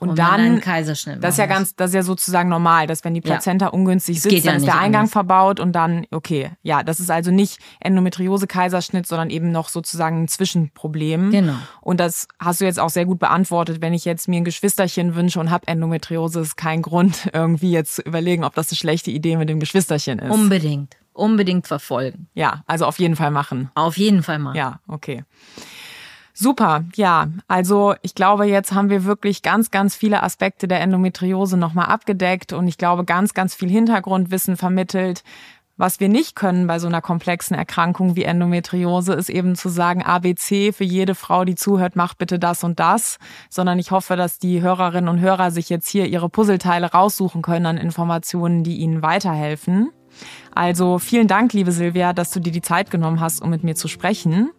[0.02, 1.22] und, und dann Kaiserschnitt.
[1.22, 3.70] Das ist ja ganz, das ist ja sozusagen normal, dass wenn die Plazenta ja.
[3.70, 5.12] ungünstig sitzt, dann ja ist der Eingang anders.
[5.12, 10.28] verbaut und dann, okay, ja, das ist also nicht Endometriose-Kaiserschnitt, sondern eben noch sozusagen ein
[10.28, 11.30] Zwischenproblem.
[11.30, 11.54] Genau.
[11.80, 13.80] Und das hast du jetzt auch sehr gut beantwortet.
[13.80, 17.94] Wenn ich jetzt mir ein Geschwisterchen wünsche und habe Endometriose, ist kein Grund, irgendwie jetzt
[17.94, 20.32] zu überlegen, ob das eine schlechte Idee mit dem Geschwisterchen ist.
[20.32, 20.96] Unbedingt.
[21.12, 22.26] Unbedingt verfolgen.
[22.34, 23.70] Ja, also auf jeden Fall machen.
[23.74, 24.56] Auf jeden Fall machen.
[24.56, 25.24] Ja, okay.
[26.34, 27.28] Super, ja.
[27.46, 32.52] Also ich glaube, jetzt haben wir wirklich ganz, ganz viele Aspekte der Endometriose nochmal abgedeckt
[32.52, 35.22] und ich glaube, ganz, ganz viel Hintergrundwissen vermittelt.
[35.76, 40.02] Was wir nicht können bei so einer komplexen Erkrankung wie Endometriose, ist eben zu sagen,
[40.02, 43.18] ABC für jede Frau, die zuhört, mach bitte das und das,
[43.48, 47.66] sondern ich hoffe, dass die Hörerinnen und Hörer sich jetzt hier ihre Puzzleteile raussuchen können
[47.66, 49.90] an Informationen, die ihnen weiterhelfen.
[50.54, 53.74] Also vielen Dank, liebe Silvia, dass du dir die Zeit genommen hast, um mit mir
[53.74, 54.50] zu sprechen.